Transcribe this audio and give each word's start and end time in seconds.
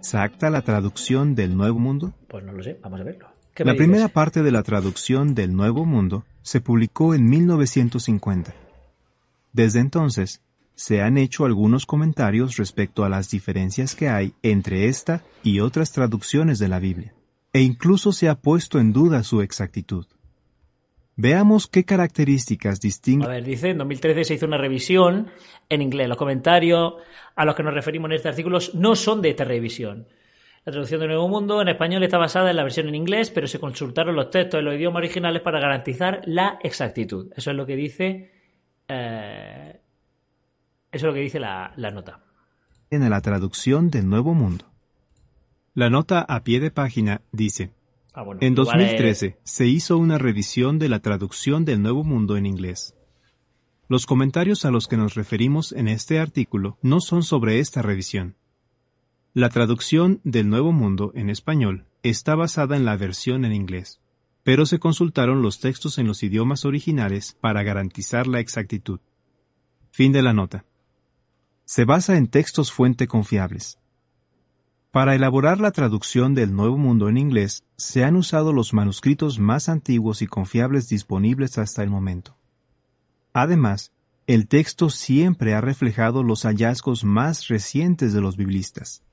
¿Exacta 0.00 0.48
la 0.48 0.62
traducción 0.62 1.34
del 1.34 1.54
Nuevo 1.54 1.78
Mundo? 1.78 2.14
Pues 2.26 2.42
no 2.42 2.52
lo 2.52 2.62
sé, 2.62 2.78
vamos 2.82 3.02
a 3.02 3.04
verlo. 3.04 3.28
La 3.58 3.74
primera 3.74 4.08
parte 4.08 4.42
de 4.42 4.50
la 4.50 4.62
traducción 4.62 5.34
del 5.34 5.54
Nuevo 5.54 5.84
Mundo 5.84 6.24
se 6.40 6.62
publicó 6.62 7.14
en 7.14 7.28
1950. 7.28 8.54
Desde 9.52 9.78
entonces, 9.80 10.40
se 10.74 11.02
han 11.02 11.18
hecho 11.18 11.44
algunos 11.44 11.84
comentarios 11.84 12.56
respecto 12.56 13.04
a 13.04 13.10
las 13.10 13.28
diferencias 13.28 13.94
que 13.94 14.08
hay 14.08 14.32
entre 14.42 14.88
esta 14.88 15.22
y 15.42 15.60
otras 15.60 15.92
traducciones 15.92 16.58
de 16.58 16.68
la 16.68 16.78
Biblia, 16.78 17.12
e 17.52 17.60
incluso 17.60 18.12
se 18.12 18.30
ha 18.30 18.36
puesto 18.36 18.78
en 18.78 18.94
duda 18.94 19.22
su 19.22 19.42
exactitud. 19.42 20.06
Veamos 21.20 21.66
qué 21.66 21.84
características 21.84 22.80
distinguen. 22.80 23.28
A 23.28 23.32
ver, 23.34 23.44
dice, 23.44 23.68
en 23.68 23.76
2013 23.76 24.24
se 24.24 24.34
hizo 24.34 24.46
una 24.46 24.56
revisión 24.56 25.30
en 25.68 25.82
inglés. 25.82 26.08
Los 26.08 26.16
comentarios 26.16 26.94
a 27.36 27.44
los 27.44 27.54
que 27.54 27.62
nos 27.62 27.74
referimos 27.74 28.08
en 28.08 28.16
este 28.16 28.30
artículo 28.30 28.58
no 28.72 28.96
son 28.96 29.20
de 29.20 29.28
esta 29.28 29.44
revisión. 29.44 30.08
La 30.64 30.72
traducción 30.72 30.98
de 30.98 31.08
Nuevo 31.08 31.28
Mundo 31.28 31.60
en 31.60 31.68
español 31.68 32.02
está 32.04 32.16
basada 32.16 32.48
en 32.48 32.56
la 32.56 32.62
versión 32.62 32.88
en 32.88 32.94
inglés, 32.94 33.30
pero 33.30 33.46
se 33.48 33.60
consultaron 33.60 34.16
los 34.16 34.30
textos 34.30 34.60
en 34.60 34.64
los 34.64 34.74
idiomas 34.74 35.00
originales 35.00 35.42
para 35.42 35.60
garantizar 35.60 36.22
la 36.24 36.58
exactitud. 36.62 37.30
Eso 37.36 37.50
es 37.50 37.56
lo 37.56 37.66
que 37.66 37.76
dice. 37.76 38.30
Eh, 38.88 39.78
eso 40.90 41.06
es 41.06 41.10
lo 41.10 41.12
que 41.12 41.20
dice 41.20 41.38
la, 41.38 41.74
la 41.76 41.90
nota. 41.90 42.20
En 42.88 43.08
la 43.10 43.20
traducción 43.20 43.90
del 43.90 44.08
Nuevo 44.08 44.32
Mundo. 44.32 44.64
La 45.74 45.90
nota 45.90 46.20
a 46.22 46.42
pie 46.44 46.60
de 46.60 46.70
página 46.70 47.20
dice. 47.30 47.72
Ah, 48.12 48.22
bueno, 48.22 48.40
En 48.42 48.52
igual 48.52 48.66
2013 48.66 49.38
se 49.44 49.66
hizo 49.66 49.96
una 49.96 50.18
revisión 50.18 50.78
de 50.78 50.88
la 50.88 51.00
traducción 51.00 51.64
del 51.64 51.82
Nuevo 51.82 52.04
Mundo 52.04 52.36
en 52.36 52.46
inglés. 52.46 52.94
Los 53.88 54.06
comentarios 54.06 54.64
a 54.64 54.70
los 54.70 54.86
que 54.86 54.96
nos 54.96 55.14
referimos 55.14 55.72
en 55.72 55.88
este 55.88 56.18
artículo 56.18 56.78
no 56.82 57.00
son 57.00 57.22
sobre 57.22 57.58
esta 57.58 57.82
revisión. 57.82 58.36
La 59.32 59.48
traducción 59.48 60.20
del 60.24 60.48
Nuevo 60.48 60.72
Mundo 60.72 61.12
en 61.14 61.30
español 61.30 61.86
está 62.02 62.34
basada 62.34 62.76
en 62.76 62.84
la 62.84 62.96
versión 62.96 63.44
en 63.44 63.52
inglés, 63.52 64.00
pero 64.42 64.66
se 64.66 64.78
consultaron 64.78 65.42
los 65.42 65.60
textos 65.60 65.98
en 65.98 66.06
los 66.06 66.22
idiomas 66.22 66.64
originales 66.64 67.36
para 67.40 67.62
garantizar 67.62 68.26
la 68.26 68.40
exactitud. 68.40 69.00
Fin 69.90 70.12
de 70.12 70.22
la 70.22 70.32
nota. 70.32 70.64
Se 71.64 71.84
basa 71.84 72.16
en 72.16 72.26
textos 72.26 72.72
fuente 72.72 73.06
confiables. 73.06 73.78
Para 74.90 75.14
elaborar 75.14 75.60
la 75.60 75.70
traducción 75.70 76.34
del 76.34 76.52
Nuevo 76.52 76.76
Mundo 76.76 77.08
en 77.08 77.16
inglés, 77.16 77.62
se 77.76 78.02
han 78.02 78.16
usado 78.16 78.52
los 78.52 78.74
manuscritos 78.74 79.38
más 79.38 79.68
antiguos 79.68 80.20
y 80.20 80.26
confiables 80.26 80.88
disponibles 80.88 81.58
hasta 81.58 81.84
el 81.84 81.90
momento. 81.90 82.36
Además, 83.32 83.92
el 84.26 84.48
texto 84.48 84.90
siempre 84.90 85.54
ha 85.54 85.60
reflejado 85.60 86.24
los 86.24 86.42
hallazgos 86.42 87.04
más 87.04 87.46
recientes 87.46 88.12
de 88.12 88.20
los 88.20 88.36
biblistas. 88.36 89.04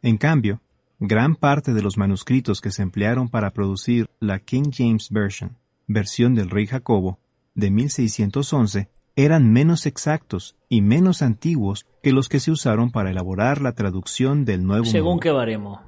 En 0.00 0.16
cambio, 0.16 0.60
gran 1.00 1.34
parte 1.34 1.74
de 1.74 1.82
los 1.82 1.98
manuscritos 1.98 2.60
que 2.60 2.70
se 2.70 2.82
emplearon 2.82 3.28
para 3.28 3.52
producir 3.52 4.08
la 4.20 4.38
King 4.38 4.70
James 4.72 5.10
Version, 5.10 5.58
versión 5.88 6.36
del 6.36 6.50
rey 6.50 6.68
Jacobo, 6.68 7.18
de 7.56 7.72
1611, 7.72 8.88
eran 9.16 9.52
menos 9.52 9.86
exactos 9.86 10.56
y 10.68 10.80
menos 10.82 11.22
antiguos 11.22 11.86
que 12.02 12.12
los 12.12 12.28
que 12.28 12.40
se 12.40 12.50
usaron 12.50 12.90
para 12.90 13.10
elaborar 13.10 13.60
la 13.60 13.72
traducción 13.74 14.44
del 14.44 14.64
Nuevo 14.64 14.84
Según 14.86 15.10
Mundo. 15.12 15.20
qué 15.22 15.30
baremo. 15.30 15.82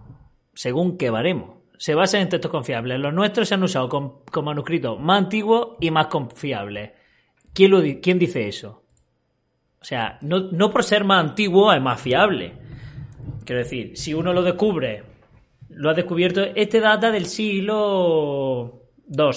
Según 0.54 0.96
qué 0.96 1.10
baremo. 1.10 1.62
Se 1.78 1.94
basan 1.94 2.22
en 2.22 2.28
textos 2.28 2.50
confiables. 2.50 2.98
Los 3.00 3.12
nuestros 3.12 3.48
se 3.48 3.54
han 3.54 3.62
usado 3.62 3.88
con, 3.88 4.20
con 4.32 4.44
manuscritos 4.44 4.98
más 5.00 5.18
antiguos 5.24 5.76
y 5.80 5.90
más 5.90 6.06
confiables. 6.06 6.92
¿Quién, 7.52 7.70
lo, 7.72 7.80
di- 7.80 8.00
quién 8.00 8.18
dice 8.18 8.48
eso? 8.48 8.82
O 9.80 9.84
sea, 9.84 10.18
no, 10.22 10.50
no 10.52 10.70
por 10.70 10.84
ser 10.84 11.04
más 11.04 11.22
antiguo 11.24 11.72
es 11.72 11.82
más 11.82 12.00
fiable. 12.00 12.54
Quiero 13.44 13.60
decir, 13.62 13.96
si 13.96 14.14
uno 14.14 14.32
lo 14.32 14.42
descubre, 14.42 15.02
lo 15.68 15.90
ha 15.90 15.94
descubierto, 15.94 16.42
este 16.54 16.80
data 16.80 17.10
del 17.10 17.26
siglo 17.26 18.82
II. 19.08 19.30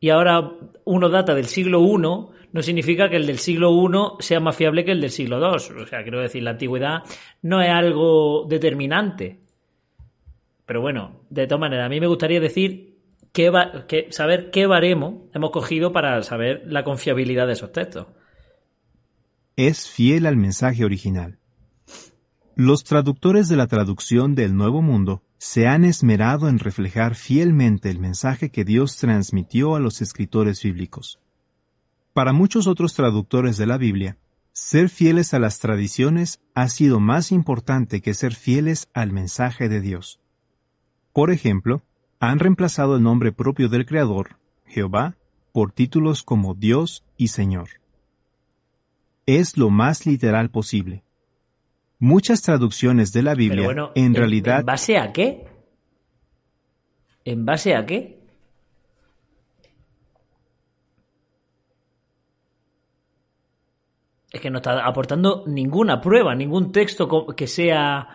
Y 0.00 0.10
ahora 0.10 0.52
uno 0.84 1.08
data 1.08 1.34
del 1.34 1.46
siglo 1.46 1.80
I, 1.80 2.31
no 2.52 2.62
significa 2.62 3.08
que 3.08 3.16
el 3.16 3.26
del 3.26 3.38
siglo 3.38 3.70
I 3.72 4.22
sea 4.22 4.40
más 4.40 4.56
fiable 4.56 4.84
que 4.84 4.92
el 4.92 5.00
del 5.00 5.10
siglo 5.10 5.38
II. 5.38 5.82
O 5.82 5.86
sea, 5.86 6.02
quiero 6.02 6.20
decir, 6.20 6.42
la 6.42 6.50
antigüedad 6.50 7.02
no 7.40 7.62
es 7.62 7.70
algo 7.70 8.46
determinante. 8.48 9.40
Pero 10.66 10.80
bueno, 10.80 11.22
de 11.30 11.46
todas 11.46 11.60
maneras, 11.60 11.86
a 11.86 11.88
mí 11.88 12.00
me 12.00 12.06
gustaría 12.06 12.40
decir 12.40 12.92
saber 14.10 14.50
qué 14.50 14.66
baremo 14.66 15.30
hemos 15.32 15.50
cogido 15.50 15.92
para 15.92 16.22
saber 16.22 16.62
la 16.66 16.84
confiabilidad 16.84 17.46
de 17.46 17.54
esos 17.54 17.72
textos. 17.72 18.06
Es 19.56 19.88
fiel 19.88 20.26
al 20.26 20.36
mensaje 20.36 20.84
original. 20.84 21.38
Los 22.54 22.84
traductores 22.84 23.48
de 23.48 23.56
la 23.56 23.66
traducción 23.66 24.34
del 24.34 24.54
Nuevo 24.54 24.82
Mundo 24.82 25.22
se 25.38 25.66
han 25.66 25.84
esmerado 25.84 26.48
en 26.48 26.58
reflejar 26.58 27.14
fielmente 27.14 27.88
el 27.88 27.98
mensaje 27.98 28.50
que 28.50 28.64
Dios 28.64 28.98
transmitió 28.98 29.74
a 29.74 29.80
los 29.80 30.02
escritores 30.02 30.62
bíblicos. 30.62 31.21
Para 32.12 32.34
muchos 32.34 32.66
otros 32.66 32.94
traductores 32.94 33.56
de 33.56 33.66
la 33.66 33.78
Biblia, 33.78 34.18
ser 34.52 34.90
fieles 34.90 35.32
a 35.32 35.38
las 35.38 35.58
tradiciones 35.60 36.42
ha 36.54 36.68
sido 36.68 37.00
más 37.00 37.32
importante 37.32 38.02
que 38.02 38.12
ser 38.12 38.34
fieles 38.34 38.90
al 38.92 39.12
mensaje 39.12 39.70
de 39.70 39.80
Dios. 39.80 40.20
Por 41.14 41.30
ejemplo, 41.30 41.82
han 42.20 42.38
reemplazado 42.38 42.96
el 42.96 43.02
nombre 43.02 43.32
propio 43.32 43.70
del 43.70 43.86
Creador, 43.86 44.36
Jehová, 44.66 45.16
por 45.52 45.72
títulos 45.72 46.22
como 46.22 46.54
Dios 46.54 47.02
y 47.16 47.28
Señor. 47.28 47.68
Es 49.24 49.56
lo 49.56 49.70
más 49.70 50.04
literal 50.04 50.50
posible. 50.50 51.04
Muchas 51.98 52.42
traducciones 52.42 53.12
de 53.12 53.22
la 53.22 53.34
Biblia, 53.34 53.64
bueno, 53.64 53.92
en 53.94 54.14
realidad, 54.14 54.60
¿En 54.60 54.66
base 54.66 54.98
a 54.98 55.12
qué? 55.12 55.46
¿En 57.24 57.46
base 57.46 57.74
a 57.74 57.86
qué? 57.86 58.21
Es 64.32 64.40
que 64.40 64.50
no 64.50 64.58
está 64.58 64.84
aportando 64.84 65.44
ninguna 65.46 66.00
prueba, 66.00 66.34
ningún 66.34 66.72
texto 66.72 67.26
que 67.36 67.46
sea... 67.46 68.08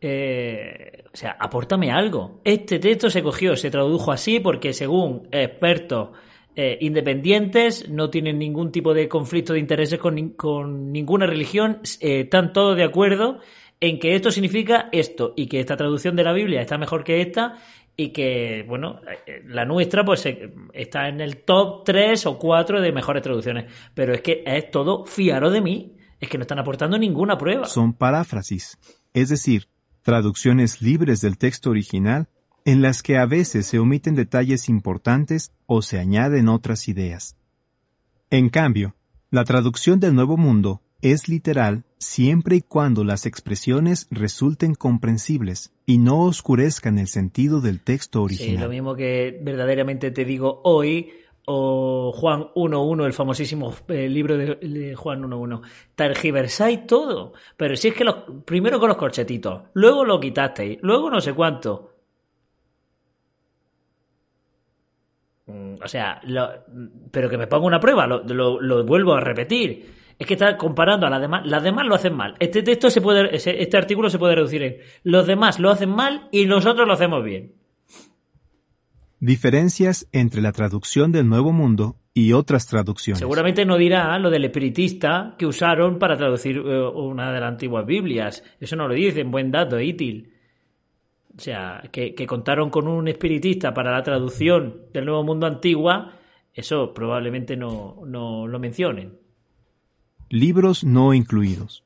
eh, 0.00 1.04
o 1.12 1.16
sea, 1.16 1.36
apórtame 1.38 1.90
algo. 1.90 2.40
Este 2.44 2.78
texto 2.78 3.10
se 3.10 3.22
cogió, 3.22 3.56
se 3.56 3.70
tradujo 3.70 4.12
así 4.12 4.40
porque 4.40 4.72
según 4.72 5.28
expertos 5.30 6.10
eh, 6.54 6.76
independientes 6.80 7.88
no 7.88 8.10
tienen 8.10 8.38
ningún 8.38 8.70
tipo 8.72 8.92
de 8.92 9.08
conflicto 9.08 9.54
de 9.54 9.60
intereses 9.60 9.98
con 9.98 10.92
ninguna 10.92 11.26
religión, 11.26 11.80
eh, 12.00 12.20
están 12.20 12.52
todos 12.52 12.76
de 12.76 12.84
acuerdo 12.84 13.40
en 13.80 13.98
que 13.98 14.14
esto 14.14 14.30
significa 14.30 14.88
esto 14.92 15.32
y 15.36 15.46
que 15.46 15.60
esta 15.60 15.76
traducción 15.76 16.14
de 16.14 16.24
la 16.24 16.32
Biblia 16.32 16.60
está 16.60 16.78
mejor 16.78 17.04
que 17.04 17.20
esta 17.20 17.56
y 17.96 18.10
que, 18.10 18.64
bueno, 18.66 19.00
eh, 19.26 19.42
la 19.46 19.64
nuestra 19.64 20.04
pues 20.04 20.26
está 20.72 21.08
en 21.08 21.20
el 21.20 21.38
top 21.38 21.84
3 21.84 22.26
o 22.26 22.38
4 22.38 22.80
de 22.80 22.92
mejores 22.92 23.22
traducciones. 23.22 23.72
Pero 23.94 24.14
es 24.14 24.22
que 24.22 24.42
es 24.46 24.70
todo 24.70 25.04
fiaro 25.04 25.50
de 25.50 25.60
mí. 25.60 25.96
Es 26.20 26.28
que 26.28 26.38
no 26.38 26.42
están 26.42 26.58
aportando 26.58 26.98
ninguna 26.98 27.36
prueba. 27.36 27.66
son 27.66 27.94
paráfrasis, 27.94 28.78
es 29.12 29.28
decir, 29.28 29.66
traducciones 30.02 30.80
libres 30.80 31.20
del 31.20 31.36
texto 31.36 31.70
original 31.70 32.28
en 32.64 32.80
las 32.80 33.02
que 33.02 33.18
a 33.18 33.26
veces 33.26 33.66
se 33.66 33.78
omiten 33.78 34.14
detalles 34.14 34.68
importantes 34.68 35.52
o 35.66 35.82
se 35.82 35.98
añaden 35.98 36.48
otras 36.48 36.88
ideas. 36.88 37.36
En 38.30 38.50
cambio, 38.50 38.94
la 39.30 39.44
traducción 39.44 39.98
del 39.98 40.14
Nuevo 40.14 40.36
Mundo 40.36 40.80
es 41.02 41.28
literal 41.28 41.84
siempre 41.98 42.56
y 42.56 42.60
cuando 42.62 43.04
las 43.04 43.26
expresiones 43.26 44.06
resulten 44.10 44.74
comprensibles 44.74 45.72
y 45.86 45.98
no 45.98 46.20
oscurezcan 46.24 46.98
el 46.98 47.08
sentido 47.08 47.60
del 47.60 47.80
texto 47.80 48.20
Sí, 48.28 48.36
original. 48.36 48.64
lo 48.64 48.70
mismo 48.70 48.94
que 48.96 49.38
verdaderamente 49.42 50.10
te 50.10 50.24
digo 50.24 50.60
hoy, 50.64 51.10
o 51.44 52.12
Juan 52.14 52.44
1.1, 52.54 53.04
el 53.04 53.12
famosísimo 53.12 53.74
eh, 53.88 54.08
libro 54.08 54.36
de, 54.38 54.54
de 54.56 54.94
Juan 54.94 55.22
1.1. 55.22 55.60
Tergiversáis 55.96 56.86
todo. 56.86 57.32
Pero 57.56 57.76
si 57.76 57.88
es 57.88 57.94
que 57.94 58.04
los, 58.04 58.16
primero 58.44 58.78
con 58.78 58.88
los 58.88 58.96
corchetitos, 58.96 59.62
luego 59.74 60.04
lo 60.04 60.20
quitasteis, 60.20 60.78
luego 60.82 61.10
no 61.10 61.20
sé 61.20 61.32
cuánto. 61.34 61.90
Mm, 65.46 65.74
O 65.84 65.88
sea, 65.88 66.20
lo- 66.24 66.48
pero 67.10 67.28
que 67.28 67.38
me 67.38 67.46
ponga 67.48 67.66
una 67.66 67.80
prueba, 67.80 68.06
lo, 68.06 68.22
lo- 68.24 68.60
lo 68.60 68.84
vuelvo 68.84 69.14
a 69.14 69.20
repetir. 69.20 70.01
Es 70.18 70.26
que 70.26 70.34
está 70.34 70.56
comparando 70.56 71.06
a 71.06 71.10
las 71.10 71.20
demás. 71.20 71.42
Las 71.46 71.62
demás 71.62 71.86
lo 71.86 71.94
hacen 71.94 72.14
mal. 72.14 72.34
Este 72.38 72.62
texto 72.62 72.90
se 72.90 73.00
puede, 73.00 73.34
este 73.34 73.76
artículo 73.76 74.10
se 74.10 74.18
puede 74.18 74.34
reducir 74.34 74.62
en 74.62 74.76
los 75.02 75.26
demás 75.26 75.58
lo 75.58 75.70
hacen 75.70 75.90
mal 75.90 76.28
y 76.30 76.46
nosotros 76.46 76.86
lo 76.86 76.94
hacemos 76.94 77.24
bien. 77.24 77.54
Diferencias 79.20 80.08
entre 80.12 80.42
la 80.42 80.52
traducción 80.52 81.12
del 81.12 81.28
Nuevo 81.28 81.52
Mundo 81.52 81.96
y 82.12 82.32
otras 82.32 82.66
traducciones. 82.66 83.20
Seguramente 83.20 83.64
no 83.64 83.76
dirá 83.76 84.18
lo 84.18 84.30
del 84.30 84.44
espiritista 84.44 85.36
que 85.38 85.46
usaron 85.46 85.98
para 85.98 86.16
traducir 86.16 86.56
eh, 86.56 86.82
una 86.88 87.32
de 87.32 87.40
las 87.40 87.48
antiguas 87.48 87.86
Biblias. 87.86 88.42
Eso 88.58 88.76
no 88.76 88.88
lo 88.88 88.94
dicen, 88.94 89.30
buen 89.30 89.50
dato, 89.50 89.80
Itil. 89.80 90.32
O 91.36 91.40
sea, 91.40 91.82
que, 91.90 92.14
contaron 92.26 92.68
con 92.68 92.88
un 92.88 93.08
espiritista 93.08 93.72
para 93.72 93.92
la 93.92 94.02
traducción 94.02 94.82
del 94.92 95.06
Nuevo 95.06 95.24
Mundo 95.24 95.46
Antigua, 95.46 96.12
eso 96.52 96.92
probablemente 96.92 97.56
no, 97.56 98.02
no 98.04 98.46
lo 98.46 98.58
mencionen. 98.58 99.21
Libros 100.34 100.82
no 100.82 101.12
incluidos. 101.12 101.84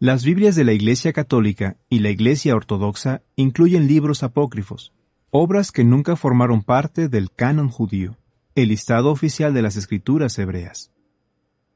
Las 0.00 0.24
Biblias 0.24 0.56
de 0.56 0.64
la 0.64 0.72
Iglesia 0.72 1.12
Católica 1.12 1.76
y 1.88 2.00
la 2.00 2.10
Iglesia 2.10 2.56
Ortodoxa 2.56 3.22
incluyen 3.36 3.86
libros 3.86 4.24
apócrifos, 4.24 4.92
obras 5.30 5.70
que 5.70 5.84
nunca 5.84 6.16
formaron 6.16 6.64
parte 6.64 7.08
del 7.08 7.30
canon 7.30 7.68
judío 7.68 8.16
el 8.56 8.70
listado 8.70 9.12
oficial 9.12 9.54
de 9.54 9.62
las 9.62 9.76
escrituras 9.76 10.36
hebreas. 10.36 10.90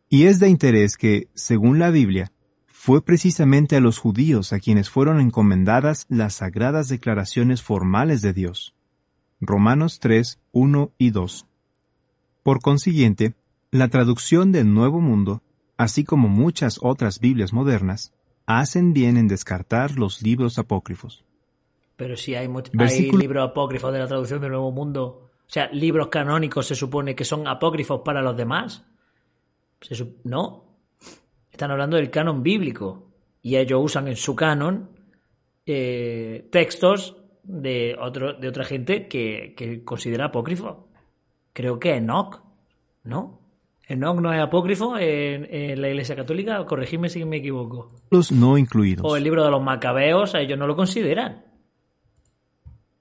Y 0.08 0.24
es 0.24 0.40
de 0.40 0.48
interés 0.48 0.96
que, 0.96 1.28
según 1.34 1.78
la 1.78 1.90
Biblia, 1.90 2.32
fue 2.66 3.00
precisamente 3.04 3.76
a 3.76 3.80
los 3.80 3.98
judíos 3.98 4.52
a 4.52 4.58
quienes 4.58 4.90
fueron 4.90 5.20
encomendadas 5.20 6.06
las 6.08 6.34
sagradas 6.34 6.88
declaraciones 6.88 7.62
formales 7.62 8.20
de 8.20 8.32
Dios. 8.32 8.74
Romanos 9.40 10.00
3, 10.00 10.40
1 10.50 10.90
y 10.98 11.10
2. 11.10 11.46
Por 12.42 12.60
consiguiente, 12.62 13.36
la 13.70 13.86
traducción 13.86 14.50
del 14.50 14.74
Nuevo 14.74 15.00
Mundo, 15.00 15.44
así 15.78 16.04
como 16.04 16.28
muchas 16.28 16.78
otras 16.82 17.20
Biblias 17.20 17.54
modernas, 17.54 18.12
hacen 18.44 18.92
bien 18.92 19.16
en 19.16 19.28
descartar 19.28 19.98
los 19.98 20.20
libros 20.22 20.58
apócrifos. 20.58 21.24
Pero 21.96 22.16
si 22.16 22.34
hay, 22.34 22.48
hay 22.78 23.10
libros 23.12 23.48
apócrifos 23.48 23.92
de 23.92 23.98
la 23.98 24.06
traducción 24.06 24.42
del 24.42 24.50
Nuevo 24.50 24.70
Mundo 24.70 25.28
o 25.48 25.50
sea, 25.50 25.70
libros 25.72 26.08
canónicos 26.08 26.66
se 26.66 26.74
supone 26.74 27.16
que 27.16 27.24
son 27.24 27.48
apócrifos 27.48 28.02
para 28.04 28.20
los 28.20 28.36
demás. 28.36 28.84
no. 30.24 30.64
Están 31.50 31.70
hablando 31.70 31.96
del 31.96 32.10
canon 32.10 32.42
bíblico. 32.42 33.10
Y 33.40 33.56
ellos 33.56 33.80
usan 33.82 34.08
en 34.08 34.16
su 34.16 34.36
canon 34.36 34.90
eh, 35.64 36.48
textos 36.52 37.16
de, 37.42 37.96
otro, 37.98 38.34
de 38.34 38.48
otra 38.48 38.64
gente 38.64 39.08
que, 39.08 39.82
considera 39.86 40.26
apócrifo. 40.26 40.90
Creo 41.54 41.78
que 41.80 41.94
Enoch, 41.94 42.42
¿no? 43.04 43.40
Enoch 43.88 44.20
no 44.20 44.32
es 44.34 44.40
apócrifo 44.40 44.98
en, 44.98 45.80
la 45.80 45.88
Iglesia 45.88 46.14
Católica, 46.14 46.64
corregidme 46.66 47.08
si 47.08 47.24
me 47.24 47.38
equivoco. 47.38 47.90
Los 48.10 48.30
no 48.30 48.58
incluidos. 48.58 49.04
O 49.10 49.16
el 49.16 49.24
libro 49.24 49.42
de 49.42 49.50
los 49.50 49.62
macabeos, 49.62 50.34
ellos 50.34 50.58
no 50.58 50.66
lo 50.66 50.76
consideran. 50.76 51.46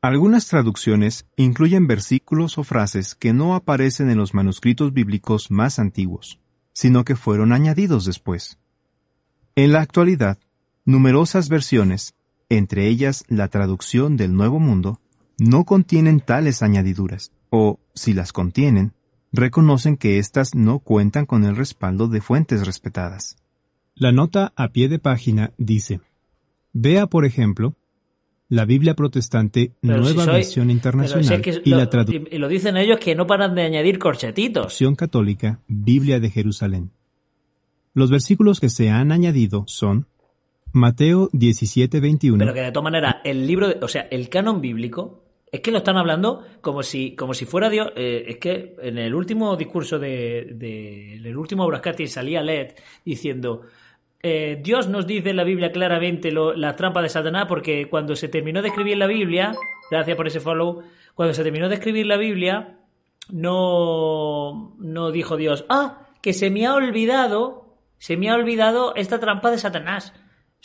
Algunas 0.01 0.47
traducciones 0.47 1.27
incluyen 1.35 1.87
versículos 1.87 2.57
o 2.57 2.63
frases 2.63 3.15
que 3.15 3.33
no 3.33 3.53
aparecen 3.53 4.09
en 4.09 4.17
los 4.17 4.33
manuscritos 4.33 4.93
bíblicos 4.93 5.51
más 5.51 5.77
antiguos, 5.77 6.39
sino 6.71 7.03
que 7.03 7.17
fueron 7.17 7.51
añadidos 7.51 8.05
después. 8.05 8.57
En 9.55 9.73
la 9.73 9.81
actualidad, 9.81 10.37
numerosas 10.85 11.49
versiones, 11.49 12.15
entre 12.47 12.87
ellas 12.87 13.25
la 13.27 13.49
traducción 13.49 14.15
del 14.15 14.33
Nuevo 14.33 14.59
Mundo, 14.59 15.01
no 15.37 15.65
contienen 15.65 16.21
tales 16.21 16.63
añadiduras, 16.63 17.33
o, 17.49 17.79
si 17.93 18.13
las 18.13 18.31
contienen, 18.31 18.93
reconocen 19.37 19.97
que 19.97 20.19
éstas 20.19 20.55
no 20.55 20.79
cuentan 20.79 21.25
con 21.25 21.45
el 21.45 21.55
respaldo 21.55 22.07
de 22.07 22.21
fuentes 22.21 22.65
respetadas. 22.65 23.37
La 23.95 24.11
nota 24.11 24.53
a 24.55 24.69
pie 24.69 24.89
de 24.89 24.99
página 24.99 25.51
dice, 25.57 26.01
Vea, 26.73 27.07
por 27.07 27.25
ejemplo, 27.25 27.75
la 28.49 28.65
Biblia 28.65 28.93
protestante, 28.93 29.73
nueva 29.81 30.25
versión 30.25 30.69
internacional 30.69 31.41
y 31.63 31.69
la 31.71 31.89
traducción. 31.89 32.27
Y 32.31 32.37
lo 32.37 32.47
dicen 32.47 32.77
ellos 32.77 32.99
que 32.99 33.15
no 33.15 33.27
paran 33.27 33.55
de 33.55 33.63
añadir 33.63 33.99
corchetitos. 33.99 34.77
católica, 34.95 35.59
Biblia 35.67 36.19
de 36.19 36.29
Jerusalén. 36.29 36.91
Los 37.93 38.11
versículos 38.11 38.59
que 38.59 38.69
se 38.69 38.89
han 38.89 39.11
añadido 39.11 39.63
son 39.67 40.07
Mateo 40.71 41.29
17, 41.33 41.99
21. 41.99 42.37
Pero 42.37 42.53
que 42.53 42.61
de 42.61 42.71
todas 42.71 42.83
maneras, 42.83 43.15
el 43.23 43.47
libro, 43.47 43.73
o 43.81 43.87
sea, 43.87 44.07
el 44.11 44.29
canon 44.29 44.61
bíblico, 44.61 45.23
es 45.51 45.61
que 45.61 45.71
lo 45.71 45.77
están 45.77 45.97
hablando 45.97 46.45
como 46.61 46.83
si, 46.83 47.15
como 47.15 47.33
si 47.33 47.45
fuera 47.45 47.69
Dios. 47.69 47.91
Eh, 47.95 48.25
es 48.27 48.37
que 48.37 48.75
en 48.81 48.97
el 48.97 49.15
último 49.15 49.55
discurso 49.55 49.97
de, 49.99 50.49
de 50.55 51.15
en 51.15 51.25
el 51.25 51.37
último 51.37 51.65
Brascati 51.67 52.07
salía 52.07 52.41
Led 52.41 52.73
diciendo 53.05 53.63
eh, 54.21 54.59
Dios 54.61 54.89
nos 54.89 55.05
dice 55.05 55.29
en 55.29 55.35
la 55.35 55.43
Biblia 55.43 55.71
claramente 55.71 56.31
la 56.31 56.75
trampa 56.75 57.01
de 57.01 57.09
Satanás 57.09 57.45
porque 57.47 57.87
cuando 57.87 58.15
se 58.15 58.27
terminó 58.27 58.61
de 58.61 58.69
escribir 58.69 58.97
la 58.97 59.07
Biblia, 59.07 59.53
gracias 59.91 60.17
por 60.17 60.27
ese 60.27 60.39
follow, 60.39 60.83
cuando 61.13 61.33
se 61.33 61.43
terminó 61.43 61.69
de 61.69 61.75
escribir 61.75 62.07
la 62.07 62.17
Biblia, 62.17 62.79
no, 63.29 64.75
no 64.79 65.11
dijo 65.11 65.37
Dios, 65.37 65.65
ah, 65.69 66.07
que 66.21 66.33
se 66.33 66.49
me 66.49 66.65
ha 66.65 66.73
olvidado, 66.73 67.77
se 67.99 68.17
me 68.17 68.29
ha 68.29 68.35
olvidado 68.35 68.95
esta 68.95 69.19
trampa 69.19 69.51
de 69.51 69.59
Satanás. 69.59 70.13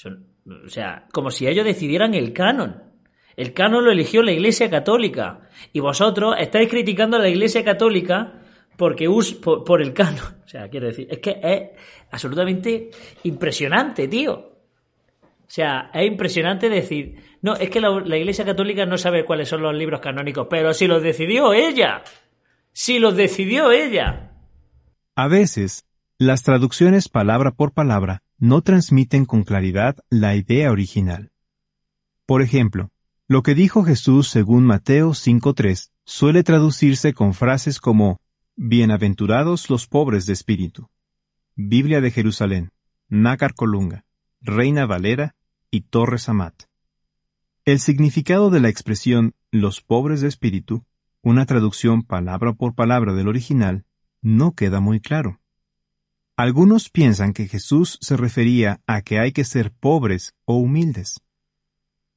o 0.05 0.69
sea, 0.69 1.07
como 1.13 1.31
si 1.31 1.47
ellos 1.47 1.65
decidieran 1.65 2.15
el 2.15 2.33
canon. 2.33 2.92
El 3.37 3.53
canon 3.53 3.85
lo 3.85 3.91
eligió 3.91 4.23
la 4.23 4.33
Iglesia 4.33 4.71
Católica. 4.71 5.49
Y 5.73 5.81
vosotros 5.81 6.35
estáis 6.39 6.69
criticando 6.69 7.17
a 7.17 7.21
la 7.21 7.29
Iglesia 7.29 7.65
Católica 7.65 8.41
porque 8.77 9.09
us, 9.09 9.35
por, 9.35 9.83
el 9.83 9.93
canon. 9.93 10.37
O 10.45 10.49
sea, 10.53 10.69
quiero 10.69 10.89
decir, 10.89 11.09
es 11.11 11.19
que 11.21 11.41
es 11.43 11.63
absolutamente 12.11 12.91
impresionante, 13.23 14.07
tío. 14.07 14.35
O 14.35 15.55
sea, 15.55 15.91
es 15.95 16.07
impresionante 16.07 16.69
decir, 16.69 17.17
no, 17.41 17.57
es 17.57 17.71
que 17.71 17.81
la, 17.81 18.17
Iglesia 18.19 18.45
Católica 18.45 18.85
no 18.85 18.99
sabe 18.99 19.25
cuáles 19.25 19.49
son 19.49 19.63
los 19.63 19.75
libros 19.75 20.01
canónicos, 20.01 20.47
pero 20.51 20.75
si 20.75 20.87
los 20.87 21.03
decidió 21.03 21.55
ella, 21.55 22.03
si 22.71 22.99
los 22.99 23.17
decidió 23.17 23.73
ella. 23.73 24.33
A 25.17 25.29
veces, 25.29 25.87
las 26.19 26.43
traducciones 26.43 27.09
palabra 27.09 27.51
por 27.51 27.73
palabra 27.73 28.23
no 28.39 28.61
transmiten 28.61 29.25
con 29.25 29.43
claridad 29.43 29.97
la 30.11 30.37
idea 30.37 30.71
original. 30.71 31.33
Por 32.27 32.43
ejemplo, 32.43 32.92
lo 33.33 33.43
que 33.43 33.55
dijo 33.55 33.83
Jesús 33.83 34.29
según 34.29 34.67
Mateo 34.67 35.13
5.3 35.13 35.91
suele 36.05 36.43
traducirse 36.43 37.15
con 37.15 37.33
frases 37.33 37.81
como 37.81 38.21
Bienaventurados 38.57 39.71
los 39.71 39.87
pobres 39.87 40.27
de 40.27 40.35
espíritu. 40.35 40.91
Biblia 41.57 42.03
de 42.03 42.11
Jerusalén, 42.11 42.73
Nácar 43.09 43.55
Colunga, 43.55 44.05
Reina 44.43 44.85
Valera 44.85 45.35
y 45.71 45.81
Torres 45.81 46.29
Amat. 46.29 46.65
El 47.65 47.81
significado 47.81 48.51
de 48.51 48.61
la 48.61 48.69
expresión 48.69 49.35
los 49.51 49.81
pobres 49.81 50.21
de 50.21 50.29
espíritu, 50.29 50.85
una 51.23 51.47
traducción 51.47 52.03
palabra 52.03 52.53
por 52.53 52.75
palabra 52.75 53.15
del 53.15 53.29
original, 53.29 53.87
no 54.21 54.53
queda 54.53 54.81
muy 54.81 55.01
claro. 55.01 55.41
Algunos 56.37 56.91
piensan 56.91 57.33
que 57.33 57.49
Jesús 57.49 57.97
se 58.03 58.19
refería 58.19 58.83
a 58.87 59.01
que 59.01 59.19
hay 59.19 59.33
que 59.33 59.45
ser 59.45 59.73
pobres 59.73 60.35
o 60.45 60.59
humildes. 60.59 61.19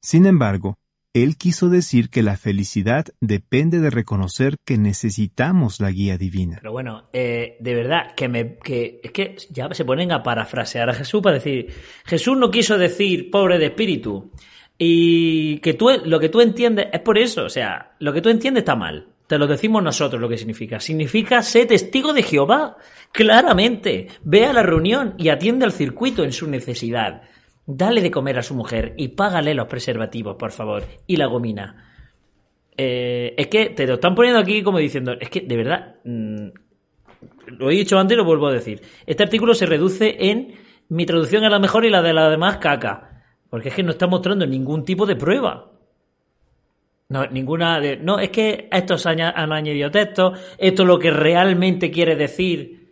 Sin 0.02 0.26
embargo, 0.26 0.78
él 1.22 1.38
quiso 1.38 1.70
decir 1.70 2.10
que 2.10 2.22
la 2.22 2.36
felicidad 2.36 3.06
depende 3.20 3.80
de 3.80 3.88
reconocer 3.88 4.56
que 4.66 4.76
necesitamos 4.76 5.80
la 5.80 5.90
guía 5.90 6.18
divina. 6.18 6.58
Pero 6.60 6.72
bueno, 6.72 7.04
eh, 7.12 7.56
de 7.60 7.74
verdad, 7.74 8.14
que, 8.14 8.58
que 8.62 9.00
es 9.02 9.10
que 9.12 9.36
ya 9.50 9.72
se 9.72 9.84
ponen 9.86 10.12
a 10.12 10.22
parafrasear 10.22 10.90
a 10.90 10.94
Jesús 10.94 11.22
para 11.22 11.36
decir, 11.36 11.72
Jesús 12.04 12.36
no 12.36 12.50
quiso 12.50 12.76
decir 12.76 13.30
pobre 13.30 13.58
de 13.58 13.66
espíritu. 13.66 14.30
Y 14.76 15.58
que 15.60 15.72
tú, 15.72 15.88
lo 16.04 16.20
que 16.20 16.28
tú 16.28 16.42
entiendes 16.42 16.88
es 16.92 17.00
por 17.00 17.16
eso, 17.16 17.44
o 17.44 17.48
sea, 17.48 17.94
lo 17.98 18.12
que 18.12 18.20
tú 18.20 18.28
entiendes 18.28 18.60
está 18.60 18.76
mal. 18.76 19.08
Te 19.26 19.38
lo 19.38 19.46
decimos 19.46 19.82
nosotros 19.82 20.20
lo 20.20 20.28
que 20.28 20.36
significa. 20.36 20.78
Significa 20.80 21.42
ser 21.42 21.66
testigo 21.66 22.12
de 22.12 22.22
Jehová. 22.22 22.76
Claramente. 23.10 24.08
Ve 24.22 24.44
a 24.44 24.52
la 24.52 24.62
reunión 24.62 25.14
y 25.16 25.30
atiende 25.30 25.64
al 25.64 25.72
circuito 25.72 26.22
en 26.22 26.32
su 26.32 26.46
necesidad. 26.46 27.22
Dale 27.66 28.00
de 28.00 28.10
comer 28.10 28.38
a 28.38 28.42
su 28.42 28.54
mujer 28.54 28.94
y 28.96 29.08
págale 29.08 29.54
los 29.54 29.66
preservativos, 29.66 30.36
por 30.36 30.52
favor, 30.52 30.84
y 31.06 31.16
la 31.16 31.26
gomina. 31.26 31.92
Eh, 32.76 33.34
es 33.36 33.48
que 33.48 33.70
te 33.70 33.86
lo 33.86 33.94
están 33.94 34.14
poniendo 34.14 34.38
aquí 34.38 34.62
como 34.62 34.78
diciendo, 34.78 35.16
es 35.18 35.30
que 35.30 35.40
de 35.40 35.56
verdad, 35.56 35.96
mm, 36.04 36.48
lo 37.48 37.70
he 37.70 37.74
dicho 37.74 37.98
antes 37.98 38.14
y 38.14 38.18
lo 38.18 38.24
vuelvo 38.24 38.46
a 38.48 38.52
decir. 38.52 38.82
Este 39.04 39.22
artículo 39.22 39.54
se 39.54 39.66
reduce 39.66 40.16
en 40.30 40.54
mi 40.88 41.06
traducción 41.06 41.44
a 41.44 41.50
la 41.50 41.58
mejor 41.58 41.84
y 41.84 41.90
la 41.90 42.02
de 42.02 42.12
la 42.12 42.30
demás 42.30 42.58
caca. 42.58 43.24
Porque 43.50 43.70
es 43.70 43.74
que 43.74 43.82
no 43.82 43.90
está 43.90 44.06
mostrando 44.06 44.46
ningún 44.46 44.84
tipo 44.84 45.06
de 45.06 45.16
prueba. 45.16 45.72
No, 47.08 47.26
ninguna 47.26 47.80
de. 47.80 47.96
No, 47.96 48.18
es 48.18 48.30
que 48.30 48.68
estos 48.70 49.06
han 49.06 49.20
añadido 49.20 49.90
texto, 49.90 50.32
esto 50.58 50.82
es 50.82 50.88
lo 50.88 50.98
que 50.98 51.10
realmente 51.12 51.90
quiere 51.90 52.16
decir 52.16 52.85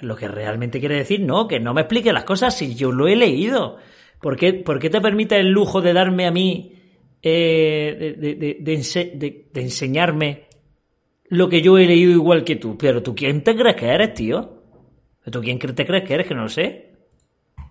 lo 0.00 0.16
que 0.16 0.28
realmente 0.28 0.80
quiere 0.80 0.96
decir, 0.96 1.20
no, 1.20 1.46
que 1.46 1.60
no 1.60 1.74
me 1.74 1.82
explique 1.82 2.12
las 2.12 2.24
cosas 2.24 2.56
si 2.56 2.74
yo 2.74 2.92
lo 2.92 3.08
he 3.08 3.16
leído. 3.16 3.76
¿Por 4.20 4.36
qué, 4.36 4.52
te 4.52 5.00
permite 5.00 5.38
el 5.38 5.50
lujo 5.50 5.82
de 5.82 5.92
darme 5.92 6.26
a 6.26 6.30
mí, 6.30 6.74
eh, 7.22 8.16
de, 8.18 9.60
enseñarme 9.60 10.46
lo 11.28 11.48
que 11.48 11.60
yo 11.60 11.76
he 11.76 11.86
leído 11.86 12.12
igual 12.12 12.44
que 12.44 12.56
tú? 12.56 12.78
Pero 12.78 13.02
tú, 13.02 13.14
¿quién 13.14 13.42
te 13.44 13.54
crees 13.54 13.76
que 13.76 13.86
eres, 13.86 14.14
tío? 14.14 14.62
¿Tú 15.30 15.40
quién 15.40 15.58
te 15.58 15.86
crees 15.86 16.04
que 16.04 16.14
eres 16.14 16.26
que 16.26 16.34
no 16.34 16.42
lo 16.42 16.48
sé? 16.48 16.92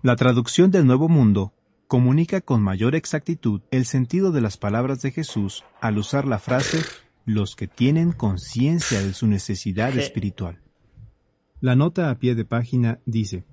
La 0.02 0.14
traducción 0.14 0.70
del 0.70 0.86
Nuevo 0.86 1.08
Mundo 1.08 1.54
comunica 1.88 2.40
con 2.40 2.62
mayor 2.62 2.94
exactitud 2.94 3.62
el 3.70 3.86
sentido 3.86 4.30
de 4.30 4.40
las 4.40 4.56
palabras 4.56 5.02
de 5.02 5.10
Jesús 5.10 5.64
al 5.80 5.98
usar 5.98 6.26
la 6.26 6.38
frase 6.38 6.78
los 7.24 7.56
que 7.56 7.66
tienen 7.66 8.12
conciencia 8.12 9.02
de 9.02 9.12
su 9.12 9.26
necesidad 9.26 9.96
espiritual. 9.96 10.60
La 11.60 11.74
nota 11.74 12.10
a 12.10 12.18
pie 12.18 12.34
de 12.34 12.44
página 12.44 12.98
dice, 13.06 13.44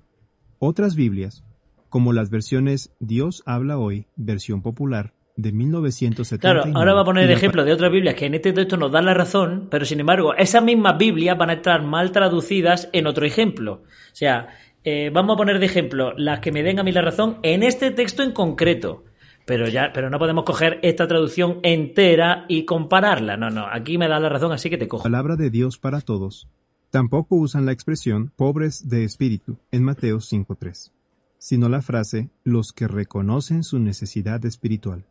otras 0.58 0.94
Biblias, 0.94 1.42
como 1.88 2.12
las 2.12 2.28
versiones 2.28 2.92
Dios 3.00 3.42
habla 3.46 3.78
hoy, 3.78 4.06
versión 4.14 4.60
popular, 4.60 5.14
de 5.36 5.52
1970. 5.52 6.62
Claro, 6.62 6.78
ahora 6.78 6.92
va 6.92 7.00
a 7.00 7.04
poner 7.04 7.24
el 7.24 7.30
ejemplo 7.30 7.64
de 7.64 7.72
otras 7.72 7.90
Biblias 7.90 8.14
que 8.14 8.26
en 8.26 8.34
este 8.34 8.52
texto 8.52 8.76
nos 8.76 8.92
dan 8.92 9.06
la 9.06 9.14
razón, 9.14 9.68
pero 9.70 9.86
sin 9.86 10.00
embargo, 10.00 10.34
esas 10.34 10.62
mismas 10.62 10.98
Biblias 10.98 11.38
van 11.38 11.48
a 11.48 11.54
estar 11.54 11.82
mal 11.82 12.12
traducidas 12.12 12.90
en 12.92 13.06
otro 13.06 13.24
ejemplo. 13.24 13.82
O 13.84 14.14
sea, 14.14 14.48
eh, 14.84 15.10
vamos 15.10 15.34
a 15.34 15.38
poner 15.38 15.58
de 15.58 15.66
ejemplo 15.66 16.12
las 16.14 16.40
que 16.40 16.52
me 16.52 16.62
den 16.62 16.78
a 16.78 16.82
mí 16.82 16.92
la 16.92 17.00
razón 17.00 17.38
en 17.42 17.62
este 17.62 17.90
texto 17.90 18.22
en 18.22 18.32
concreto. 18.32 19.04
Pero 19.46 19.66
ya, 19.66 19.92
pero 19.94 20.10
no 20.10 20.18
podemos 20.18 20.44
coger 20.44 20.78
esta 20.82 21.06
traducción 21.08 21.60
entera 21.62 22.44
y 22.48 22.66
compararla. 22.66 23.38
No, 23.38 23.48
no, 23.48 23.66
aquí 23.66 23.96
me 23.96 24.08
da 24.08 24.20
la 24.20 24.28
razón, 24.28 24.52
así 24.52 24.68
que 24.68 24.78
te 24.78 24.88
cojo. 24.88 25.04
Palabra 25.04 25.36
de 25.36 25.48
Dios 25.48 25.78
para 25.78 26.02
todos. 26.02 26.48
Tampoco 26.94 27.34
usan 27.34 27.66
la 27.66 27.72
expresión 27.72 28.32
pobres 28.36 28.88
de 28.88 29.02
espíritu 29.02 29.58
en 29.72 29.82
Mateo 29.82 30.18
5.3, 30.18 30.92
sino 31.38 31.68
la 31.68 31.82
frase 31.82 32.30
los 32.44 32.72
que 32.72 32.86
reconocen 32.86 33.64
su 33.64 33.80
necesidad 33.80 34.46
espiritual. 34.46 35.04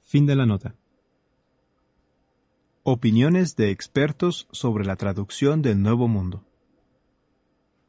Fin 0.00 0.26
de 0.26 0.34
la 0.34 0.44
nota. 0.44 0.74
Opiniones 2.82 3.54
de 3.54 3.70
expertos 3.70 4.48
sobre 4.50 4.84
la 4.84 4.96
traducción 4.96 5.62
del 5.62 5.80
Nuevo 5.80 6.08
Mundo. 6.08 6.42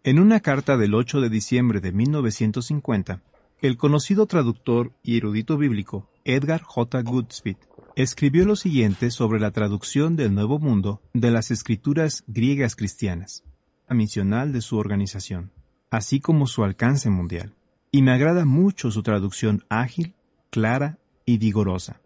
En 0.04 0.20
una 0.20 0.40
carta 0.42 0.78
del 0.78 0.94
8 0.94 1.20
de 1.20 1.30
diciembre 1.32 1.82
de 1.82 1.94
1950, 1.94 3.24
el 3.58 3.76
conocido 3.76 4.28
traductor 4.28 4.92
y 5.02 5.18
erudito 5.18 5.58
bíblico 5.58 6.08
Edgar 6.26 6.62
J. 6.62 7.02
Goodspeed 7.02 7.58
escribió 7.96 8.46
lo 8.46 8.56
siguiente 8.56 9.12
sobre 9.12 9.42
la 9.42 9.52
traducción 9.52 10.16
del 10.16 10.34
Nuevo 10.34 10.58
Mundo 10.58 11.02
de 11.14 11.32
las 11.32 11.52
escrituras 11.52 12.24
griegas 12.28 12.78
cristianas, 12.78 13.44
a 13.88 13.94
misional 13.94 14.54
de 14.54 14.62
su 14.62 14.78
organización, 14.78 15.52
así 15.90 16.22
como 16.22 16.48
su 16.48 16.64
alcance 16.64 17.10
mundial. 17.10 17.54
Y 17.92 18.02
me 18.04 18.12
agrada 18.12 18.46
mucho 18.46 18.90
su 18.90 19.04
traducción 19.04 19.66
ágil, 19.68 20.14
clara 20.50 20.98
y 21.26 21.38
vigorosa. 21.40 22.00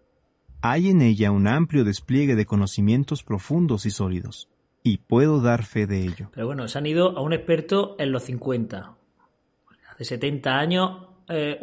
Hay 0.61 0.89
en 0.89 1.01
ella 1.03 1.29
un 1.29 1.47
amplio 1.47 1.83
despliegue 1.83 2.35
de 2.35 2.47
conocimientos 2.47 3.23
profundos 3.23 3.85
y 3.85 3.91
sólidos, 3.91 4.49
y 4.81 4.97
puedo 4.97 5.41
dar 5.41 5.63
fe 5.63 5.85
de 5.85 6.01
ello. 6.01 6.31
Pero 6.33 6.47
bueno, 6.47 6.67
se 6.67 6.79
han 6.79 6.87
ido 6.87 7.15
a 7.15 7.21
un 7.21 7.33
experto 7.33 7.95
en 7.99 8.11
los 8.11 8.23
50. 8.23 8.95
Hace 9.91 10.05
70 10.05 10.57
años, 10.57 11.07
eh, 11.29 11.59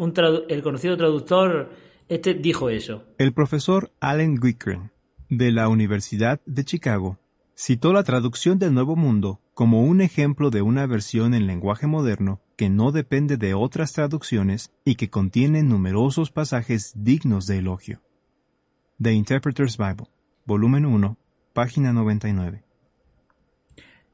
el 0.48 0.62
conocido 0.62 0.96
traductor 0.96 1.70
este 2.08 2.34
dijo 2.34 2.70
eso. 2.70 3.04
El 3.18 3.32
profesor 3.32 3.92
Allen 4.00 4.38
Wickren, 4.42 4.92
de 5.28 5.52
la 5.52 5.68
Universidad 5.68 6.40
de 6.46 6.64
Chicago, 6.64 7.18
citó 7.56 7.92
la 7.92 8.02
traducción 8.02 8.58
del 8.58 8.74
Nuevo 8.74 8.96
Mundo 8.96 9.40
como 9.54 9.84
un 9.84 10.00
ejemplo 10.00 10.50
de 10.50 10.62
una 10.62 10.86
versión 10.86 11.34
en 11.34 11.46
lenguaje 11.46 11.86
moderno 11.86 12.40
que 12.56 12.68
no 12.68 12.92
depende 12.92 13.36
de 13.36 13.54
otras 13.54 13.92
traducciones 13.92 14.72
y 14.84 14.96
que 14.96 15.10
contiene 15.10 15.62
numerosos 15.62 16.30
pasajes 16.30 16.92
dignos 16.96 17.46
de 17.46 17.58
elogio. 17.58 18.00
The 19.00 19.12
Interpreter's 19.12 19.76
Bible, 19.76 20.06
volumen 20.44 20.86
1, 20.86 21.16
página 21.52 21.92
99. 21.92 22.62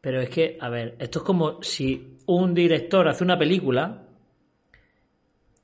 Pero 0.00 0.20
es 0.20 0.30
que, 0.30 0.56
a 0.60 0.68
ver, 0.68 0.96
esto 0.98 1.18
es 1.18 1.24
como 1.24 1.62
si 1.62 2.18
un 2.26 2.54
director 2.54 3.08
hace 3.08 3.24
una 3.24 3.38
película, 3.38 4.06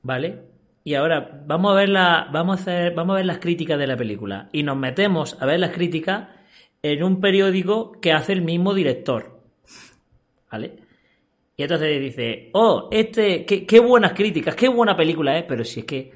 ¿vale? 0.03 0.56
Y 0.87 0.95
ahora 0.95 1.43
vamos 1.45 1.73
a 1.73 1.75
ver 1.75 1.89
vamos 1.91 2.65
a 2.65 2.91
vamos 2.91 3.13
a 3.13 3.17
ver 3.17 3.25
las 3.25 3.39
críticas 3.39 3.77
de 3.77 3.87
la 3.87 3.97
película 3.97 4.47
y 4.53 4.63
nos 4.63 4.77
metemos 4.77 5.35
a 5.41 5.45
ver 5.45 5.59
las 5.59 5.71
críticas 5.71 6.29
en 6.81 7.03
un 7.03 7.19
periódico 7.19 7.91
que 7.99 8.13
hace 8.13 8.31
el 8.31 8.41
mismo 8.41 8.73
director, 8.73 9.37
¿vale? 10.49 10.77
Y 11.57 11.63
entonces 11.63 11.99
dice, 11.99 12.51
oh, 12.53 12.87
este, 12.89 13.45
qué, 13.45 13.79
buenas 13.81 14.13
críticas, 14.13 14.55
qué 14.55 14.69
buena 14.69 14.95
película 14.95 15.37
es, 15.37 15.43
pero 15.43 15.65
si 15.65 15.81
es 15.81 15.85
que 15.85 16.13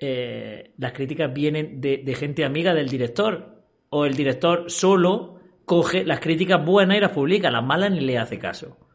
eh, 0.00 0.72
las 0.76 0.90
críticas 0.90 1.32
vienen 1.32 1.80
de, 1.80 2.16
gente 2.18 2.44
amiga 2.44 2.74
del 2.74 2.88
director. 2.88 3.62
O 3.90 4.04
el 4.04 4.16
director 4.16 4.68
solo 4.68 5.36
coge 5.64 6.02
las 6.02 6.18
críticas 6.18 6.66
buenas 6.66 6.96
y 6.96 7.00
las 7.00 7.12
publica, 7.12 7.48
las 7.48 7.64
malas 7.64 7.92
ni 7.92 8.00
le 8.00 8.18
hace 8.18 8.40
caso. 8.40 8.87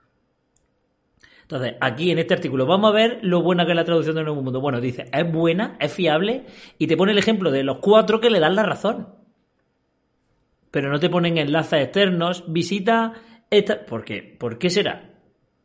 Entonces, 1.53 1.77
aquí 1.81 2.09
en 2.09 2.17
este 2.17 2.33
artículo 2.33 2.65
vamos 2.65 2.89
a 2.89 2.93
ver 2.93 3.19
lo 3.21 3.43
buena 3.43 3.63
que 3.65 3.73
es 3.73 3.75
la 3.75 3.85
traducción 3.85 4.15
del 4.15 4.25
Nuevo 4.25 4.41
Mundo. 4.41 4.59
Bueno, 4.59 4.81
dice, 4.81 5.05
es 5.13 5.31
buena, 5.31 5.77
es 5.79 5.93
fiable 5.93 6.47
y 6.79 6.87
te 6.87 6.97
pone 6.97 7.11
el 7.11 7.19
ejemplo 7.19 7.51
de 7.51 7.63
los 7.63 7.77
cuatro 7.77 8.19
que 8.19 8.31
le 8.31 8.39
dan 8.39 8.55
la 8.55 8.63
razón. 8.63 9.09
Pero 10.71 10.89
no 10.91 10.99
te 10.99 11.09
ponen 11.09 11.37
enlaces 11.37 11.83
externos, 11.83 12.45
visita 12.47 13.13
esta... 13.51 13.85
¿Por 13.85 14.03
qué? 14.03 14.35
¿Por 14.39 14.57
qué 14.57 14.71
será? 14.71 15.11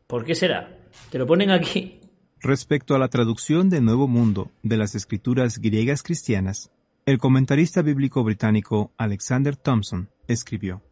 ¿Por 0.05 0.23
qué 0.23 0.35
será? 0.35 0.77
Te 1.09 1.17
lo 1.17 1.25
ponen 1.25 1.49
aquí 1.49 1.99
Respecto 2.39 2.93
a 2.93 2.99
la 2.99 3.09
traducción 3.09 3.71
de 3.71 3.81
Nuevo 3.81 4.07
Mundo 4.07 4.51
de 4.61 4.77
las 4.77 4.93
escrituras 4.93 5.57
griegas 5.57 6.03
cristianas, 6.03 6.71
el 7.07 7.17
comentarista 7.17 7.81
bíblico 7.81 8.23
británico 8.23 8.93
Alexander 8.95 9.55
Thompson 9.55 10.09
escribió, 10.27 10.83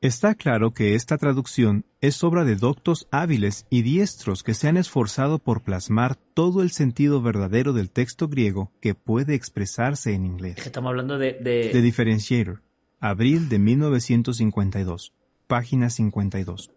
Está 0.00 0.36
claro 0.36 0.72
que 0.72 0.94
esta 0.94 1.18
traducción 1.18 1.84
es 2.00 2.22
obra 2.22 2.44
de 2.44 2.54
doctos 2.54 3.08
hábiles 3.10 3.66
y 3.68 3.82
diestros 3.82 4.44
que 4.44 4.54
se 4.54 4.68
han 4.68 4.76
esforzado 4.76 5.40
por 5.40 5.64
plasmar 5.64 6.14
todo 6.14 6.62
el 6.62 6.70
sentido 6.70 7.20
verdadero 7.20 7.72
del 7.72 7.90
texto 7.90 8.28
griego 8.28 8.70
que 8.80 8.94
puede 8.94 9.34
expresarse 9.34 10.14
en 10.14 10.24
inglés. 10.24 10.64
Estamos 10.64 10.90
hablando 10.90 11.18
de, 11.18 11.32
de... 11.32 11.70
The 11.72 11.82
Differentiator, 11.82 12.62
abril 13.00 13.48
de 13.48 13.58
1952, 13.58 15.14
página 15.48 15.90
52. 15.90 16.70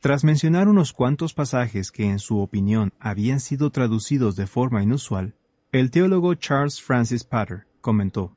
Tras 0.00 0.22
mencionar 0.22 0.68
unos 0.68 0.92
cuantos 0.92 1.32
pasajes 1.32 1.90
que 1.90 2.04
en 2.04 2.18
su 2.18 2.40
opinión 2.40 2.92
habían 3.00 3.40
sido 3.40 3.70
traducidos 3.70 4.36
de 4.36 4.46
forma 4.46 4.82
inusual, 4.82 5.34
el 5.72 5.90
teólogo 5.90 6.34
Charles 6.34 6.82
Francis 6.82 7.24
Patter 7.24 7.66
comentó, 7.80 8.36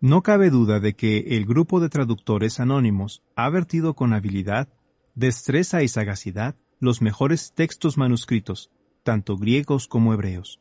No 0.00 0.22
cabe 0.22 0.50
duda 0.50 0.78
de 0.78 0.94
que 0.94 1.36
el 1.36 1.46
grupo 1.46 1.80
de 1.80 1.88
traductores 1.88 2.60
anónimos 2.60 3.22
ha 3.34 3.48
vertido 3.48 3.94
con 3.94 4.12
habilidad, 4.12 4.68
destreza 5.14 5.82
y 5.82 5.88
sagacidad 5.88 6.54
los 6.80 7.00
mejores 7.00 7.52
textos 7.54 7.96
manuscritos, 7.96 8.70
tanto 9.02 9.38
griegos 9.38 9.88
como 9.88 10.12
hebreos. 10.12 10.60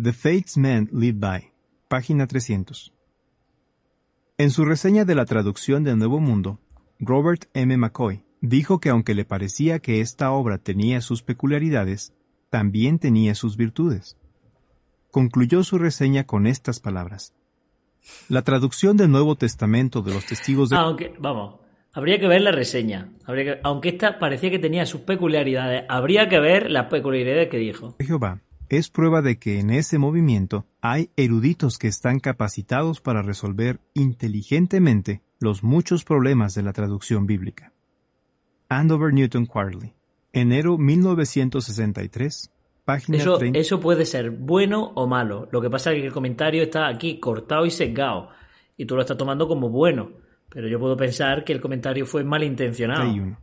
The 0.00 0.12
Fates 0.12 0.56
Men 0.56 0.88
Live 0.92 1.18
By, 1.18 1.52
página 1.88 2.28
300. 2.28 2.94
En 4.36 4.50
su 4.52 4.64
reseña 4.64 5.04
de 5.04 5.16
la 5.16 5.24
traducción 5.24 5.82
del 5.82 5.98
Nuevo 5.98 6.20
Mundo, 6.20 6.60
Robert 7.00 7.46
M. 7.54 7.76
McCoy 7.76 8.22
dijo 8.40 8.78
que 8.78 8.90
aunque 8.90 9.16
le 9.16 9.24
parecía 9.24 9.80
que 9.80 10.00
esta 10.00 10.30
obra 10.30 10.58
tenía 10.58 11.00
sus 11.00 11.24
peculiaridades, 11.24 12.14
también 12.50 13.00
tenía 13.00 13.34
sus 13.34 13.56
virtudes. 13.56 14.16
Concluyó 15.10 15.64
su 15.64 15.78
reseña 15.78 16.24
con 16.24 16.46
estas 16.46 16.78
palabras. 16.78 17.34
La 18.28 18.42
traducción 18.42 18.96
del 18.96 19.10
Nuevo 19.10 19.36
Testamento 19.36 20.02
de 20.02 20.14
los 20.14 20.26
testigos 20.26 20.70
de... 20.70 20.76
Aunque, 20.76 21.14
vamos, 21.18 21.60
habría 21.92 22.18
que 22.18 22.28
ver 22.28 22.42
la 22.42 22.52
reseña. 22.52 23.10
aunque 23.62 23.90
esta 23.90 24.18
parecía 24.18 24.50
que 24.50 24.58
tenía 24.58 24.86
sus 24.86 25.02
peculiaridades, 25.02 25.84
habría 25.88 26.28
que 26.28 26.40
ver 26.40 26.70
las 26.70 26.86
peculiaridades 26.86 27.48
que 27.48 27.58
dijo. 27.58 27.96
Jehová 28.00 28.40
es 28.68 28.90
prueba 28.90 29.22
de 29.22 29.38
que 29.38 29.60
en 29.60 29.70
ese 29.70 29.98
movimiento 29.98 30.66
hay 30.80 31.10
eruditos 31.16 31.78
que 31.78 31.88
están 31.88 32.20
capacitados 32.20 33.00
para 33.00 33.22
resolver 33.22 33.80
inteligentemente 33.94 35.22
los 35.40 35.62
muchos 35.62 36.04
problemas 36.04 36.54
de 36.54 36.62
la 36.62 36.72
traducción 36.72 37.26
bíblica. 37.26 37.72
Andover 38.68 39.14
Newton 39.14 39.46
Quarterly, 39.46 39.94
enero 40.32 40.76
1963, 40.76 42.50
página 42.88 43.18
eso, 43.18 43.38
Eso 43.52 43.80
puede 43.80 44.06
ser 44.06 44.30
bueno 44.30 44.92
o 44.94 45.06
malo. 45.06 45.46
Lo 45.52 45.60
que 45.60 45.68
pasa 45.68 45.92
es 45.92 46.00
que 46.00 46.06
el 46.06 46.12
comentario 46.12 46.62
está 46.62 46.88
aquí 46.88 47.20
cortado 47.20 47.66
y 47.66 47.70
sesgado. 47.70 48.30
Y 48.78 48.86
tú 48.86 48.94
lo 48.96 49.02
estás 49.02 49.18
tomando 49.18 49.46
como 49.46 49.68
bueno. 49.68 50.12
Pero 50.48 50.68
yo 50.68 50.80
puedo 50.80 50.96
pensar 50.96 51.44
que 51.44 51.52
el 51.52 51.60
comentario 51.60 52.06
fue 52.06 52.24
malintencionado. 52.24 53.36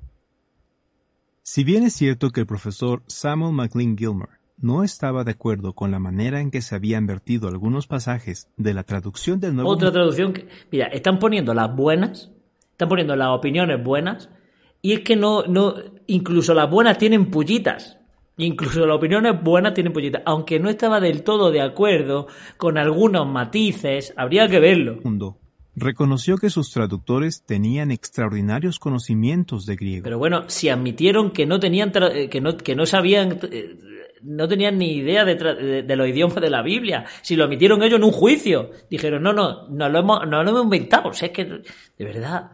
Si 1.43 1.63
bien 1.63 1.83
es 1.83 1.93
cierto 1.93 2.31
que 2.31 2.39
el 2.39 2.47
profesor 2.47 3.03
Samuel 3.05 3.53
McLean 3.53 3.95
Gilmer 3.95 4.29
no 4.57 4.83
estaba 4.83 5.23
de 5.23 5.31
acuerdo 5.31 5.73
con 5.73 5.91
la 5.91 5.99
manera 5.99 6.41
en 6.41 6.49
que 6.49 6.63
se 6.63 6.73
habían 6.73 7.05
vertido 7.05 7.47
algunos 7.47 7.85
pasajes 7.85 8.49
de 8.57 8.73
la 8.73 8.83
traducción 8.83 9.39
del 9.39 9.53
nuevo. 9.53 9.69
Otra 9.69 9.91
traducción 9.91 10.33
que. 10.33 10.47
Mira, 10.71 10.87
están 10.87 11.19
poniendo 11.19 11.53
las 11.53 11.75
buenas, 11.75 12.31
están 12.71 12.89
poniendo 12.89 13.15
las 13.15 13.27
opiniones 13.27 13.83
buenas 13.83 14.29
y 14.81 14.93
es 14.93 15.01
que 15.01 15.15
no, 15.15 15.43
no, 15.43 15.75
incluso 16.07 16.55
las 16.55 16.67
buenas 16.67 16.97
tienen 16.97 17.29
pullitas. 17.29 17.99
Incluso 18.37 18.85
las 18.85 18.97
opiniones 18.97 19.41
buenas 19.41 19.73
tienen 19.73 19.93
pullitas. 19.93 20.21
Aunque 20.25 20.59
no 20.59 20.69
estaba 20.69 20.99
del 20.99 21.23
todo 21.23 21.51
de 21.51 21.61
acuerdo 21.61 22.27
con 22.57 22.77
algunos 22.77 23.27
matices, 23.27 24.13
habría 24.17 24.47
que 24.47 24.59
verlo. 24.59 24.99
reconoció 25.75 26.37
que 26.37 26.49
sus 26.49 26.71
traductores 26.71 27.43
tenían 27.45 27.91
extraordinarios 27.91 28.79
conocimientos 28.79 29.65
de 29.65 29.75
griego. 29.75 30.03
Pero 30.03 30.17
bueno, 30.17 30.43
si 30.47 30.69
admitieron 30.69 31.31
que 31.31 31.45
no 31.45 31.59
tenían 31.59 31.91
eh, 31.95 32.29
que 32.29 32.41
no, 32.41 32.57
que 32.57 32.75
no 32.75 32.85
sabían 32.85 33.39
eh, 33.51 33.79
no 34.25 34.47
tenían 34.47 34.77
ni 34.77 34.93
idea 34.93 35.23
de, 35.23 35.83
de, 35.83 35.95
los 35.95 36.07
idiomas 36.07 36.41
de 36.41 36.49
la 36.49 36.61
Biblia. 36.63 37.05
Si 37.21 37.35
lo 37.35 37.45
admitieron 37.45 37.83
ellos 37.83 37.99
en 37.99 38.05
un 38.05 38.11
juicio, 38.11 38.71
dijeron, 38.89 39.21
no, 39.21 39.33
no, 39.33 39.67
no 39.67 39.87
lo 39.87 39.99
hemos, 39.99 40.27
no 40.27 40.43
lo 40.43 40.49
hemos 40.49 40.63
inventado. 40.63 41.09
O 41.09 41.13
sea, 41.13 41.27
es 41.27 41.33
que, 41.33 41.45
de 41.45 42.05
verdad. 42.05 42.51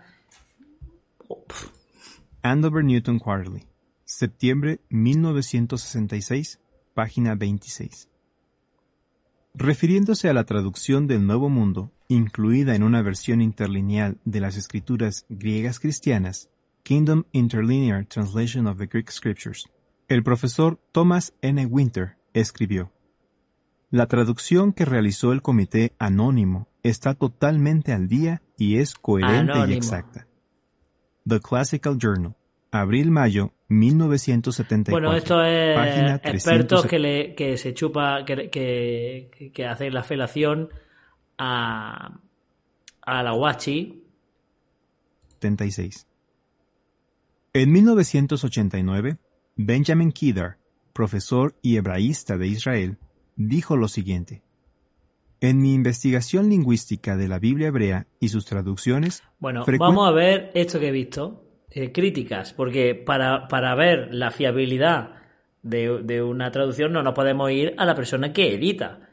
Andover 2.42 2.84
Newton 2.84 3.20
Quarterly, 3.20 3.64
septiembre 4.12 4.82
1966, 4.90 6.60
página 6.94 7.36
26. 7.36 8.10
Refiriéndose 9.54 10.30
a 10.30 10.34
la 10.34 10.46
traducción 10.46 11.08
del 11.08 11.26
Nuevo 11.26 11.50
Mundo, 11.50 11.92
incluida 12.08 12.76
en 12.76 12.84
una 12.84 13.02
versión 13.02 13.42
interlineal 13.42 14.18
de 14.26 14.40
las 14.40 14.58
escrituras 14.58 15.26
griegas 15.30 15.80
cristianas, 15.80 16.50
Kingdom 16.84 17.24
Interlinear 17.32 18.06
Translation 18.06 18.68
of 18.68 18.78
the 18.78 18.88
Greek 18.88 19.10
Scriptures, 19.12 19.70
el 20.08 20.24
profesor 20.24 20.80
Thomas 20.92 21.34
N. 21.42 21.66
Winter 21.66 22.18
escribió, 22.34 22.92
La 23.90 24.08
traducción 24.08 24.74
que 24.74 24.86
realizó 24.86 25.32
el 25.32 25.42
comité 25.42 25.94
anónimo 26.00 26.68
está 26.84 27.14
totalmente 27.14 27.94
al 27.94 28.08
día 28.08 28.42
y 28.58 28.78
es 28.78 28.94
coherente 28.96 29.54
y 29.68 29.74
exacta. 29.74 30.28
The 31.28 31.40
Classical 31.40 31.98
Journal, 31.98 32.36
abril-mayo 32.72 33.54
1974. 33.72 34.92
Bueno, 34.92 35.16
esto 35.16 35.42
es 35.44 36.20
expertos 36.24 36.86
que, 36.86 37.00
le, 37.00 37.36
que 37.36 37.58
se 37.58 37.74
chupa, 37.74 38.26
que, 38.26 38.50
que, 38.50 39.52
que 39.54 39.66
hacen 39.66 39.94
la 39.94 40.04
felación 40.04 40.70
a, 41.38 42.20
a 43.02 43.24
la 43.24 43.34
Wachi. 43.34 44.04
76. 45.40 46.06
En 47.54 47.72
1989, 47.72 49.18
Benjamin 49.56 50.12
Kedar, 50.12 50.58
profesor 50.92 51.56
y 51.62 51.78
hebraísta 51.78 52.38
de 52.38 52.48
Israel, 52.48 52.98
dijo 53.38 53.78
lo 53.78 53.88
siguiente. 53.88 54.42
En 55.40 55.62
mi 55.62 55.74
investigación 55.74 56.50
lingüística 56.50 57.16
de 57.16 57.28
la 57.28 57.40
Biblia 57.40 57.70
hebrea 57.70 58.06
y 58.20 58.30
sus 58.30 58.46
traducciones... 58.46 59.24
Bueno, 59.40 59.66
vamos 59.80 60.08
a 60.08 60.12
ver 60.12 60.52
esto 60.56 60.80
que 60.80 60.90
he 60.90 60.92
visto. 60.92 61.51
Eh, 61.74 61.94
críticas, 61.94 62.52
porque 62.52 62.96
para, 62.96 63.48
para 63.48 63.74
ver 63.76 64.14
la 64.14 64.30
fiabilidad 64.30 65.12
de, 65.62 66.02
de, 66.04 66.22
una 66.22 66.52
traducción 66.52 66.92
no 66.92 67.02
nos 67.02 67.14
podemos 67.14 67.50
ir 67.50 67.76
a 67.78 67.86
la 67.86 67.96
persona 67.96 68.34
que 68.34 68.54
edita, 68.54 69.08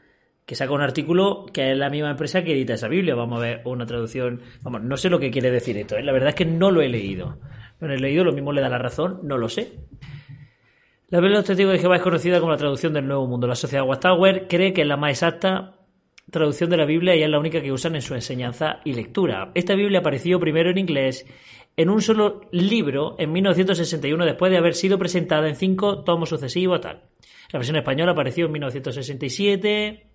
que 0.45 0.55
saca 0.55 0.73
un 0.73 0.81
artículo 0.81 1.45
que 1.53 1.71
es 1.71 1.77
la 1.77 1.89
misma 1.89 2.11
empresa 2.11 2.43
que 2.43 2.51
edita 2.51 2.73
esa 2.73 2.89
Biblia. 2.89 3.15
Vamos 3.15 3.39
a 3.39 3.41
ver 3.43 3.61
una 3.63 3.85
traducción. 3.85 4.41
Vamos, 4.61 4.83
no 4.83 4.97
sé 4.97 5.09
lo 5.09 5.19
que 5.19 5.31
quiere 5.31 5.51
decir 5.51 5.77
esto, 5.77 5.95
¿eh? 5.95 6.03
la 6.03 6.11
verdad 6.11 6.29
es 6.29 6.35
que 6.35 6.45
no 6.45 6.69
lo 6.69 6.81
he 6.81 6.89
leído. 6.89 7.37
No 7.79 7.93
he 7.93 7.97
leído, 7.97 8.25
lo 8.25 8.33
mismo 8.33 8.51
le 8.51 8.59
da 8.59 8.67
la 8.67 8.77
razón, 8.77 9.21
no 9.23 9.37
lo 9.37 9.47
sé. 9.47 9.71
La 11.07 11.19
Biblia 11.19 11.37
de 11.37 11.39
los 11.39 11.45
Testigos 11.45 11.71
de 11.71 11.79
Jehová 11.79 11.95
es 11.95 12.01
conocida 12.01 12.41
como 12.41 12.51
la 12.51 12.57
traducción 12.57 12.91
del 12.91 13.07
Nuevo 13.07 13.25
Mundo. 13.25 13.47
La 13.47 13.55
sociedad 13.55 13.85
Wattower 13.87 14.47
cree 14.49 14.73
que 14.73 14.81
es 14.81 14.87
la 14.87 14.97
más 14.97 15.11
exacta 15.11 15.75
traducción 16.29 16.69
de 16.69 16.77
la 16.77 16.85
Biblia 16.85 17.15
y 17.15 17.23
es 17.23 17.29
la 17.29 17.39
única 17.39 17.61
que 17.61 17.71
usan 17.71 17.95
en 17.95 18.01
su 18.01 18.13
enseñanza 18.13 18.79
y 18.83 18.93
lectura. 18.93 19.51
Esta 19.55 19.75
Biblia 19.75 19.99
apareció 19.99 20.39
primero 20.39 20.69
en 20.69 20.77
inglés 20.77 21.25
en 21.79 21.89
un 21.89 22.01
solo 22.01 22.41
libro 22.51 23.15
en 23.19 23.31
1961 23.31 24.25
después 24.25 24.51
de 24.51 24.57
haber 24.57 24.75
sido 24.75 24.99
presentada 24.99 25.47
en 25.47 25.55
cinco 25.55 26.03
tomos 26.03 26.27
sucesivos. 26.27 26.81
Tal. 26.81 27.03
La 27.53 27.59
versión 27.59 27.77
española 27.77 28.11
apareció 28.11 28.47
en 28.47 28.51
1967. 28.51 30.07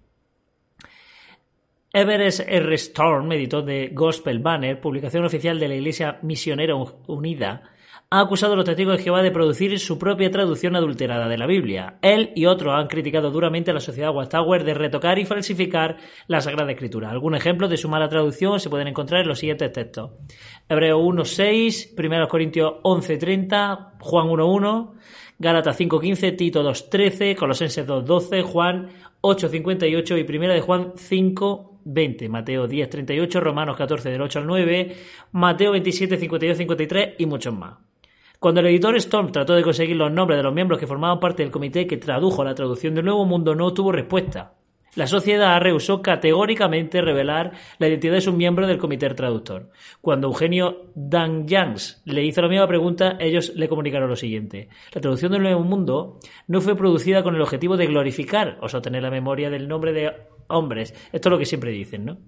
Everest 1.91 2.41
R. 2.47 2.75
Storm, 2.75 3.33
editor 3.33 3.65
de 3.65 3.89
Gospel 3.95 4.41
Banner, 4.41 4.79
publicación 4.79 5.25
oficial 5.25 5.59
de 5.59 5.69
la 5.69 5.77
Iglesia 5.77 6.19
Misionera 6.21 6.75
Unida, 6.75 7.63
ha 8.11 8.21
acusado 8.21 8.53
a 8.53 8.57
los 8.57 8.65
testigos 8.65 8.97
de 8.97 9.03
Jehová 9.03 9.23
de 9.23 9.33
producir 9.33 9.77
su 9.81 9.99
propia 9.99 10.31
traducción 10.31 10.77
adulterada 10.77 11.29
de 11.29 11.37
la 11.37 11.47
Biblia. 11.47 11.99
Él 12.01 12.31
y 12.37 12.47
otros 12.47 12.75
han 12.75 12.87
criticado 12.87 13.31
duramente 13.31 13.73
a 13.73 13.75
la 13.75 13.81
sociedad 13.81 14.15
Wattower 14.15 14.63
de 14.63 14.75
retocar 14.75 15.19
y 15.19 15.25
falsificar 15.25 15.97
la 16.29 16.41
Sagrada 16.41 16.71
Escritura. 16.71 17.11
Algunos 17.11 17.41
ejemplos 17.41 17.71
de 17.71 17.77
su 17.77 17.89
mala 17.89 18.09
traducción 18.09 18.61
se 18.61 18.71
pueden 18.71 18.87
encontrar 18.87 19.23
en 19.23 19.29
los 19.29 19.41
siguientes 19.41 19.73
textos. 19.73 20.13
Hebreo 20.69 21.01
1.6, 21.01 21.95
1 21.99 22.29
Corintios 22.29 22.75
11.30, 22.85 23.95
Juan 23.99 24.29
1.1, 24.29 24.93
Gálatas 25.39 25.81
5.15, 25.81 26.37
Tito 26.37 26.63
2.13, 26.63 27.35
Colosenses 27.35 27.85
2.12, 27.85 28.43
Juan 28.45 28.91
8.58 29.23 30.19
y 30.19 30.37
1 30.37 30.53
de 30.53 30.61
Juan 30.61 30.93
5.20, 30.93 32.29
Mateo 32.29 32.69
10.38, 32.69 33.41
Romanos 33.41 33.77
14 33.77 34.11
del 34.11 34.23
8 34.23 34.39
al 34.39 34.47
9, 34.47 34.97
Mateo 35.33 35.73
27, 35.73 36.17
52, 36.17 36.59
53 36.59 37.15
y 37.19 37.27
muchos 37.27 37.53
más. 37.53 37.75
Cuando 38.45 38.61
el 38.61 38.67
editor 38.67 38.95
Storm 38.97 39.33
trató 39.33 39.55
de 39.55 39.63
conseguir 39.63 39.97
los 39.97 40.13
nombres 40.13 40.37
de 40.37 40.43
los 40.43 40.53
miembros 40.53 40.79
que 40.79 40.87
formaban 40.87 41.19
parte 41.19 41.43
del 41.43 41.51
comité 41.51 41.87
que 41.87 41.97
tradujo 41.97 42.45
la 42.45 42.55
traducción 42.55 42.95
del 42.95 43.07
Nuevo 43.07 43.25
Mundo, 43.25 43.55
no 43.55 43.69
obtuvo 43.69 43.91
respuesta. 43.91 44.53
La 44.97 45.07
sociedad 45.07 45.59
rehusó 45.63 46.03
categóricamente 46.03 47.01
revelar 47.01 47.53
la 47.79 47.89
identidad 47.89 48.13
de 48.13 48.21
sus 48.21 48.35
miembros 48.35 48.69
del 48.69 48.77
comité 48.77 49.09
traductor. 49.09 49.71
Cuando 50.03 50.27
Eugenio 50.27 50.91
Danjans 50.95 52.03
le 52.05 52.23
hizo 52.23 52.43
la 52.43 52.49
misma 52.49 52.69
pregunta, 52.69 53.17
ellos 53.19 53.55
le 53.57 53.67
comunicaron 53.67 54.11
lo 54.11 54.17
siguiente. 54.17 54.69
La 54.93 55.01
traducción 55.01 55.33
del 55.33 55.41
Nuevo 55.41 55.63
Mundo 55.63 56.19
no 56.47 56.61
fue 56.61 56.77
producida 56.77 57.23
con 57.23 57.35
el 57.35 57.41
objetivo 57.41 57.79
de 57.79 57.87
glorificar 57.87 58.59
o 58.61 58.69
sostener 58.69 59.03
la 59.03 59.11
memoria 59.11 59.49
del 59.49 59.69
nombre 59.69 59.95
de 59.95 60.13
hombres. 60.49 60.93
Esto 61.15 61.31
es 61.31 61.33
lo 61.33 61.39
que 61.39 61.47
siempre 61.47 61.71
dicen, 61.71 62.05
¿no? 62.05 62.19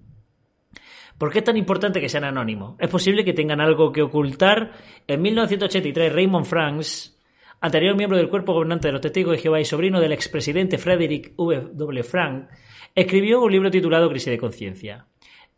¿Por 1.17 1.31
qué 1.31 1.39
es 1.39 1.43
tan 1.45 1.57
importante 1.57 1.99
que 1.99 2.09
sean 2.09 2.25
anónimos? 2.25 2.75
Es 2.79 2.89
posible 2.89 3.25
que 3.25 3.33
tengan 3.33 3.59
algo 3.59 3.91
que 3.91 4.03
ocultar. 4.03 4.71
En 5.07 5.21
1983, 5.21 6.13
Raymond 6.13 6.45
Franks, 6.45 7.17
anterior 7.59 7.95
miembro 7.95 8.17
del 8.17 8.29
cuerpo 8.29 8.53
gobernante 8.53 8.87
de 8.87 8.91
los 8.91 9.01
testigos 9.01 9.31
de 9.31 9.41
Jehová 9.41 9.59
y 9.59 9.65
sobrino 9.65 9.99
del 9.99 10.11
expresidente 10.11 10.77
Frederick 10.77 11.33
W. 11.35 12.03
Frank, 12.03 12.49
escribió 12.93 13.41
un 13.41 13.51
libro 13.51 13.71
titulado 13.71 14.09
Crisis 14.09 14.29
de 14.29 14.37
Conciencia. 14.37 15.07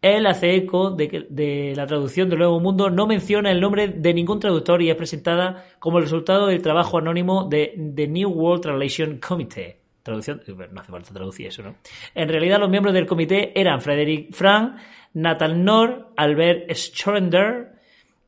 Él 0.02 0.28
hace 0.28 0.56
eco 0.56 0.92
de 0.92 1.10
que 1.10 1.28
de 1.30 1.74
la 1.76 1.86
traducción 1.86 2.30
del 2.30 2.40
Nuevo 2.40 2.62
Mundo, 2.62 2.90
no 2.90 3.06
menciona 3.06 3.52
el 3.52 3.60
nombre 3.60 3.90
de 3.90 4.14
ningún 4.14 4.40
traductor 4.40 4.82
y 4.82 4.90
es 4.90 4.96
presentada 4.96 5.66
como 5.78 5.98
el 5.98 6.06
resultado 6.06 6.48
del 6.48 6.62
trabajo 6.62 7.00
anónimo 7.00 7.50
de 7.50 7.74
The 7.96 8.08
New 8.08 8.30
World 8.30 8.62
Translation 8.62 9.20
Committee. 9.20 9.78
Traducción, 10.02 10.42
no 10.48 10.80
hace 10.80 10.92
falta 10.92 11.14
traducir 11.14 11.48
eso, 11.48 11.64
¿no? 11.64 11.76
En 12.16 12.30
realidad 12.30 12.60
los 12.60 12.70
miembros 12.70 12.94
del 12.94 13.06
comité 13.06 13.52
eran 13.60 13.82
Frederick 13.82 14.34
Frank, 14.34 14.78
Nathan 15.14 15.64
Nor, 15.64 16.12
Albert 16.16 16.72
Schroeder, 16.74 17.80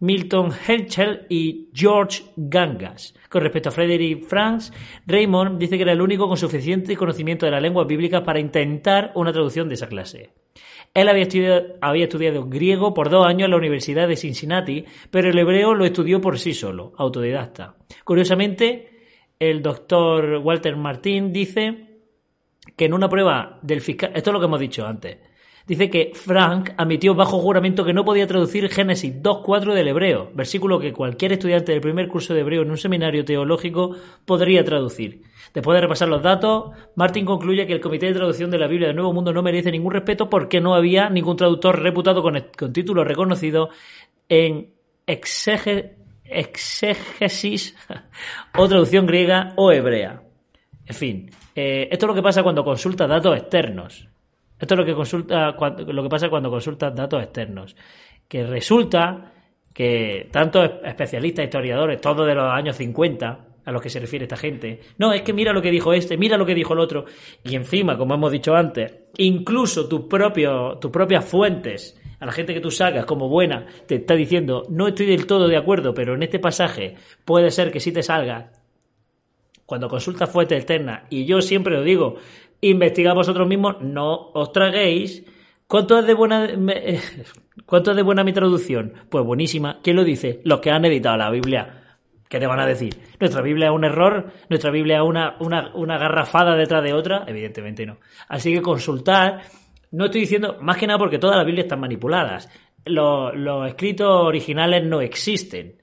Milton 0.01 0.51
Herschel 0.67 1.27
y 1.29 1.69
George 1.73 2.23
Gangas. 2.35 3.13
Con 3.29 3.43
respecto 3.43 3.69
a 3.69 3.71
Frederick 3.71 4.25
Franks, 4.25 4.73
Raymond 5.05 5.59
dice 5.59 5.77
que 5.77 5.83
era 5.83 5.91
el 5.91 6.01
único 6.01 6.27
con 6.27 6.37
suficiente 6.37 6.97
conocimiento 6.97 7.45
de 7.45 7.51
la 7.51 7.59
lengua 7.59 7.85
bíblica 7.85 8.23
para 8.23 8.39
intentar 8.39 9.11
una 9.13 9.31
traducción 9.31 9.69
de 9.69 9.75
esa 9.75 9.87
clase. 9.87 10.31
Él 10.93 11.07
había 11.07 11.23
estudiado, 11.23 11.75
había 11.81 12.05
estudiado, 12.05 12.47
griego 12.47 12.95
por 12.95 13.09
dos 13.09 13.25
años 13.25 13.45
en 13.45 13.51
la 13.51 13.57
Universidad 13.57 14.07
de 14.07 14.17
Cincinnati, 14.17 14.85
pero 15.11 15.29
el 15.29 15.37
hebreo 15.37 15.75
lo 15.75 15.85
estudió 15.85 16.19
por 16.19 16.39
sí 16.39 16.53
solo, 16.53 16.93
autodidacta. 16.97 17.75
Curiosamente, 18.03 18.89
el 19.39 19.61
doctor 19.61 20.41
Walter 20.43 20.75
Martín 20.75 21.31
dice 21.31 21.99
que 22.75 22.85
en 22.85 22.93
una 22.93 23.07
prueba 23.07 23.59
del 23.61 23.81
fiscal, 23.81 24.11
esto 24.15 24.31
es 24.31 24.33
lo 24.33 24.39
que 24.39 24.45
hemos 24.47 24.59
dicho 24.59 24.85
antes, 24.85 25.19
dice 25.67 25.89
que 25.89 26.11
Frank 26.13 26.71
admitió 26.77 27.15
bajo 27.15 27.39
juramento 27.39 27.83
que 27.83 27.93
no 27.93 28.05
podía 28.05 28.27
traducir 28.27 28.69
Génesis 28.69 29.13
2.4 29.21 29.73
del 29.73 29.87
hebreo, 29.87 30.31
versículo 30.33 30.79
que 30.79 30.93
cualquier 30.93 31.33
estudiante 31.33 31.71
del 31.71 31.81
primer 31.81 32.07
curso 32.07 32.33
de 32.33 32.41
hebreo 32.41 32.61
en 32.61 32.71
un 32.71 32.77
seminario 32.77 33.25
teológico 33.25 33.95
podría 34.25 34.63
traducir. 34.63 35.21
Después 35.53 35.75
de 35.75 35.81
repasar 35.81 36.07
los 36.07 36.23
datos, 36.23 36.71
Martin 36.95 37.25
concluye 37.25 37.67
que 37.67 37.73
el 37.73 37.81
Comité 37.81 38.05
de 38.07 38.13
Traducción 38.13 38.49
de 38.51 38.57
la 38.57 38.67
Biblia 38.67 38.87
del 38.87 38.95
Nuevo 38.95 39.11
Mundo 39.13 39.33
no 39.33 39.43
merece 39.43 39.71
ningún 39.71 39.91
respeto 39.91 40.29
porque 40.29 40.61
no 40.61 40.75
había 40.75 41.09
ningún 41.09 41.35
traductor 41.35 41.81
reputado 41.81 42.21
con, 42.21 42.41
título 42.71 43.03
reconocido 43.03 43.69
en 44.29 44.73
exégesis 45.05 45.95
o 48.57 48.67
traducción 48.67 49.05
griega 49.05 49.53
o 49.57 49.71
hebrea. 49.71 50.23
En 50.85 50.95
fin, 50.95 51.29
eh, 51.55 51.89
esto 51.91 52.05
es 52.05 52.07
lo 52.07 52.15
que 52.15 52.23
pasa 52.23 52.43
cuando 52.43 52.63
consulta 52.63 53.07
datos 53.07 53.37
externos. 53.37 54.07
Esto 54.61 54.75
es 54.75 54.77
lo 54.77 54.85
que, 54.85 54.93
consulta, 54.93 55.55
lo 55.87 56.03
que 56.03 56.09
pasa 56.09 56.29
cuando 56.29 56.51
consultas 56.51 56.95
datos 56.95 57.23
externos. 57.23 57.75
Que 58.27 58.45
resulta 58.45 59.33
que 59.73 60.29
tantos 60.31 60.69
especialistas, 60.85 61.45
historiadores, 61.45 61.99
todos 61.99 62.27
de 62.27 62.35
los 62.35 62.45
años 62.45 62.75
50, 62.77 63.45
a 63.65 63.71
los 63.71 63.81
que 63.81 63.89
se 63.89 63.99
refiere 63.99 64.25
esta 64.25 64.37
gente, 64.37 64.79
no, 64.99 65.13
es 65.13 65.23
que 65.23 65.33
mira 65.33 65.51
lo 65.51 65.63
que 65.63 65.71
dijo 65.71 65.93
este, 65.93 66.15
mira 66.15 66.37
lo 66.37 66.45
que 66.45 66.53
dijo 66.53 66.73
el 66.73 66.79
otro, 66.79 67.05
y 67.43 67.55
encima, 67.55 67.97
como 67.97 68.13
hemos 68.13 68.31
dicho 68.31 68.53
antes, 68.53 68.93
incluso 69.17 69.87
tus, 69.87 70.01
propios, 70.01 70.79
tus 70.79 70.91
propias 70.91 71.25
fuentes, 71.25 71.99
a 72.19 72.27
la 72.27 72.31
gente 72.31 72.53
que 72.53 72.61
tú 72.61 72.69
sacas 72.69 73.05
como 73.05 73.29
buena, 73.29 73.65
te 73.87 73.95
está 73.95 74.13
diciendo, 74.13 74.63
no 74.69 74.87
estoy 74.87 75.07
del 75.07 75.25
todo 75.25 75.47
de 75.47 75.57
acuerdo, 75.57 75.95
pero 75.95 76.13
en 76.13 76.21
este 76.21 76.37
pasaje 76.37 76.95
puede 77.25 77.49
ser 77.49 77.71
que 77.71 77.79
sí 77.79 77.91
te 77.91 78.03
salga. 78.03 78.51
Cuando 79.65 79.87
consultas 79.87 80.29
fuentes 80.29 80.59
externas, 80.59 81.03
y 81.09 81.25
yo 81.25 81.41
siempre 81.41 81.73
lo 81.73 81.81
digo, 81.81 82.17
investigad 82.61 83.15
vosotros 83.15 83.47
mismos, 83.47 83.81
no 83.81 84.31
os 84.33 84.51
traguéis 84.51 85.25
¿Cuánto 85.71 85.97
es 85.97 86.05
de 86.05 86.13
buena 86.13 86.49
cuánto 87.65 87.91
es 87.91 87.95
de 87.95 88.03
buena 88.03 88.25
mi 88.25 88.33
traducción? 88.33 88.93
Pues 89.09 89.23
buenísima. 89.23 89.79
¿Quién 89.81 89.95
lo 89.95 90.03
dice? 90.03 90.41
Los 90.43 90.59
que 90.59 90.69
han 90.69 90.83
editado 90.83 91.15
la 91.15 91.29
Biblia. 91.29 91.97
¿Qué 92.27 92.39
te 92.39 92.45
van 92.45 92.59
a 92.59 92.65
decir? 92.65 92.93
¿Nuestra 93.21 93.41
Biblia 93.41 93.67
es 93.67 93.71
un 93.71 93.85
error? 93.85 94.33
¿Nuestra 94.49 94.69
Biblia 94.69 94.97
es 94.97 95.03
una, 95.03 95.37
una, 95.39 95.73
una 95.73 95.97
garrafada 95.97 96.57
detrás 96.57 96.83
de 96.83 96.91
otra? 96.91 97.23
Evidentemente 97.25 97.85
no. 97.85 97.99
Así 98.27 98.53
que 98.53 98.61
consultar. 98.61 99.43
No 99.91 100.05
estoy 100.05 100.19
diciendo, 100.19 100.57
más 100.59 100.75
que 100.75 100.87
nada 100.87 100.99
porque 100.99 101.19
todas 101.19 101.37
las 101.37 101.45
Biblias 101.45 101.67
están 101.67 101.79
manipuladas. 101.79 102.49
Los, 102.83 103.33
los 103.37 103.65
escritos 103.69 104.09
originales 104.09 104.83
no 104.83 104.99
existen. 104.99 105.81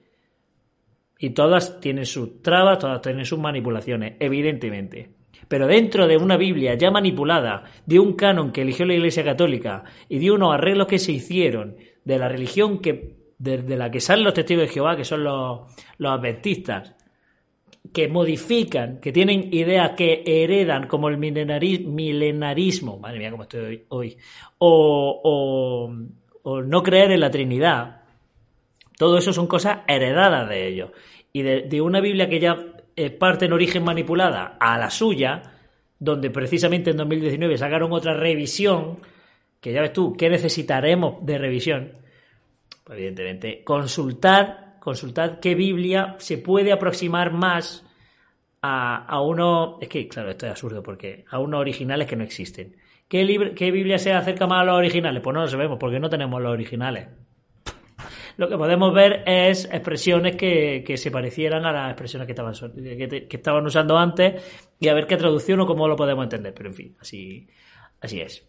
Y 1.19 1.31
todas 1.31 1.81
tienen 1.81 2.05
sus 2.05 2.43
trabas, 2.43 2.79
todas 2.79 3.01
tienen 3.01 3.25
sus 3.25 3.39
manipulaciones, 3.39 4.17
evidentemente. 4.21 5.18
Pero 5.49 5.67
dentro 5.67 6.07
de 6.07 6.17
una 6.17 6.37
Biblia 6.37 6.75
ya 6.75 6.91
manipulada, 6.91 7.65
de 7.87 7.99
un 7.99 8.13
canon 8.13 8.53
que 8.53 8.63
eligió 8.63 8.87
la 8.87 8.95
Iglesia 8.95 9.25
Católica 9.25 9.85
y 10.09 10.19
de 10.19 10.31
unos 10.31 10.55
arreglos 10.55 10.87
que 10.87 10.99
se 10.99 11.13
hicieron 11.13 11.77
de 12.05 12.19
la 12.19 12.29
religión 12.29 12.79
que, 12.79 13.17
de, 13.39 13.77
la 13.77 13.91
que 13.91 14.01
salen 14.01 14.25
los 14.25 14.35
testigos 14.35 14.65
de 14.65 14.73
Jehová, 14.73 14.97
que 14.97 15.05
son 15.05 15.25
los, 15.25 15.61
adventistas, 16.05 16.95
que 17.93 18.09
modifican, 18.09 19.01
que 19.01 19.13
tienen 19.13 19.49
ideas 19.53 19.93
que 19.97 20.23
heredan, 20.27 20.87
como 20.87 21.09
el 21.09 21.17
milenarismo, 21.17 22.99
madre 22.99 23.19
mía, 23.19 23.31
cómo 23.31 23.45
estoy 23.45 23.85
hoy, 23.89 24.17
o, 24.59 25.91
o 26.43 26.63
no 26.63 26.83
creer 26.83 27.13
en 27.13 27.21
la 27.21 27.31
Trinidad, 27.31 27.99
todo 28.99 29.17
eso 29.17 29.33
son 29.33 29.47
cosas 29.47 29.79
heredadas 29.87 30.49
de 30.49 30.67
ellos. 30.67 30.91
Y 31.33 31.43
de, 31.43 31.81
una 31.81 32.01
Biblia 32.01 32.29
que 32.29 32.41
ya 32.41 32.57
parte 33.19 33.47
en 33.47 33.53
origen 33.53 33.85
manipulada 33.85 34.57
a 34.59 34.79
la 34.79 34.91
suya, 34.91 35.43
donde 35.99 36.31
precisamente 36.31 36.91
en 36.91 36.97
2019 36.97 37.57
sacaron 37.59 37.93
otra 37.93 38.15
revisión, 38.15 38.99
que 39.61 39.73
ya 39.73 39.81
ves 39.81 39.93
tú, 39.93 40.17
¿qué 40.17 40.29
necesitaremos 40.29 41.25
de 41.25 41.39
revisión? 41.39 41.93
Pues 42.85 42.99
evidentemente, 42.99 43.63
consultar, 43.65 44.77
consultar 44.81 45.41
qué 45.41 45.55
Biblia 45.55 46.17
se 46.19 46.39
puede 46.39 46.73
aproximar 46.73 47.33
más 47.33 47.85
a, 48.63 49.05
a 49.05 49.21
uno. 49.21 49.79
Es 49.81 49.89
que, 49.89 50.09
claro, 50.09 50.31
esto 50.31 50.47
es 50.47 50.53
absurdo, 50.53 50.83
porque 50.83 51.25
a 51.31 51.39
unos 51.39 51.61
originales 51.61 52.09
que 52.09 52.17
no 52.17 52.25
existen. 52.25 52.77
¿Qué, 53.09 53.53
¿Qué 53.57 53.71
Biblia 53.71 53.99
se 53.99 54.13
acerca 54.13 54.47
más 54.47 54.63
a 54.63 54.65
los 54.65 54.77
originales? 54.77 55.23
Pues 55.23 55.35
no 55.35 55.41
lo 55.41 55.49
sabemos, 55.49 55.79
porque 55.79 56.01
no 56.01 56.11
tenemos 56.11 56.41
los 56.41 56.53
originales 56.53 57.09
lo 58.39 58.49
que 58.49 58.57
podemos 58.57 58.95
ver 58.95 59.25
es 59.27 59.65
expresiones 59.65 60.37
que, 60.37 60.95
se 60.97 61.11
parecieran 61.11 61.67
a 61.67 61.73
las 61.73 61.91
expresiones 61.91 62.25
que 62.25 62.33
estaban, 62.33 62.55
que, 62.55 63.27
estaban 63.29 63.67
usando 63.67 63.99
antes 63.99 64.41
y 64.79 64.87
a 64.87 64.95
ver 64.95 65.09
qué 65.09 65.17
traducción 65.17 65.59
o 65.61 65.67
cómo 65.67 65.89
lo 65.89 65.97
podemos 65.97 66.23
entender. 66.23 66.55
Pero 66.55 66.69
en 66.69 66.75
fin, 66.77 66.97
así, 67.01 67.49
así 68.01 68.21
es. 68.21 68.47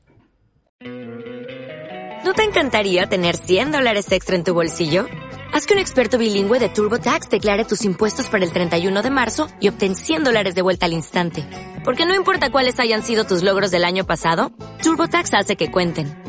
¿No 2.24 2.34
te 2.36 2.44
encantaría 2.44 3.08
tener 3.08 3.36
100 3.36 3.72
dólares 3.72 4.12
extra 4.12 4.36
en 4.36 4.44
tu 4.44 4.54
bolsillo? 4.54 5.08
Haz 5.52 5.66
que 5.66 5.74
un 5.74 5.80
experto 5.80 6.20
bilingüe 6.20 6.60
de 6.60 6.70
TurboTax 6.70 7.28
declare 7.28 7.66
tus 7.66 7.84
impuestos 7.84 8.28
para 8.30 8.46
el 8.46 8.54
31 8.54 9.02
de 9.02 9.10
marzo 9.10 9.48
y 9.60 9.70
obtén 9.70 9.96
100 9.96 10.24
dólares 10.24 10.54
de 10.54 10.62
vuelta 10.62 10.86
al 10.86 10.94
instante. 10.94 11.44
Porque 11.84 12.06
no 12.06 12.14
importa 12.14 12.52
cuáles 12.52 12.80
hayan 12.80 13.02
sido 13.02 13.24
tus 13.24 13.42
logros 13.42 13.72
del 13.72 13.84
año 13.84 14.06
pasado, 14.06 14.52
TurboTax 14.84 15.34
hace 15.34 15.56
que 15.56 15.72
cuenten 15.72 16.29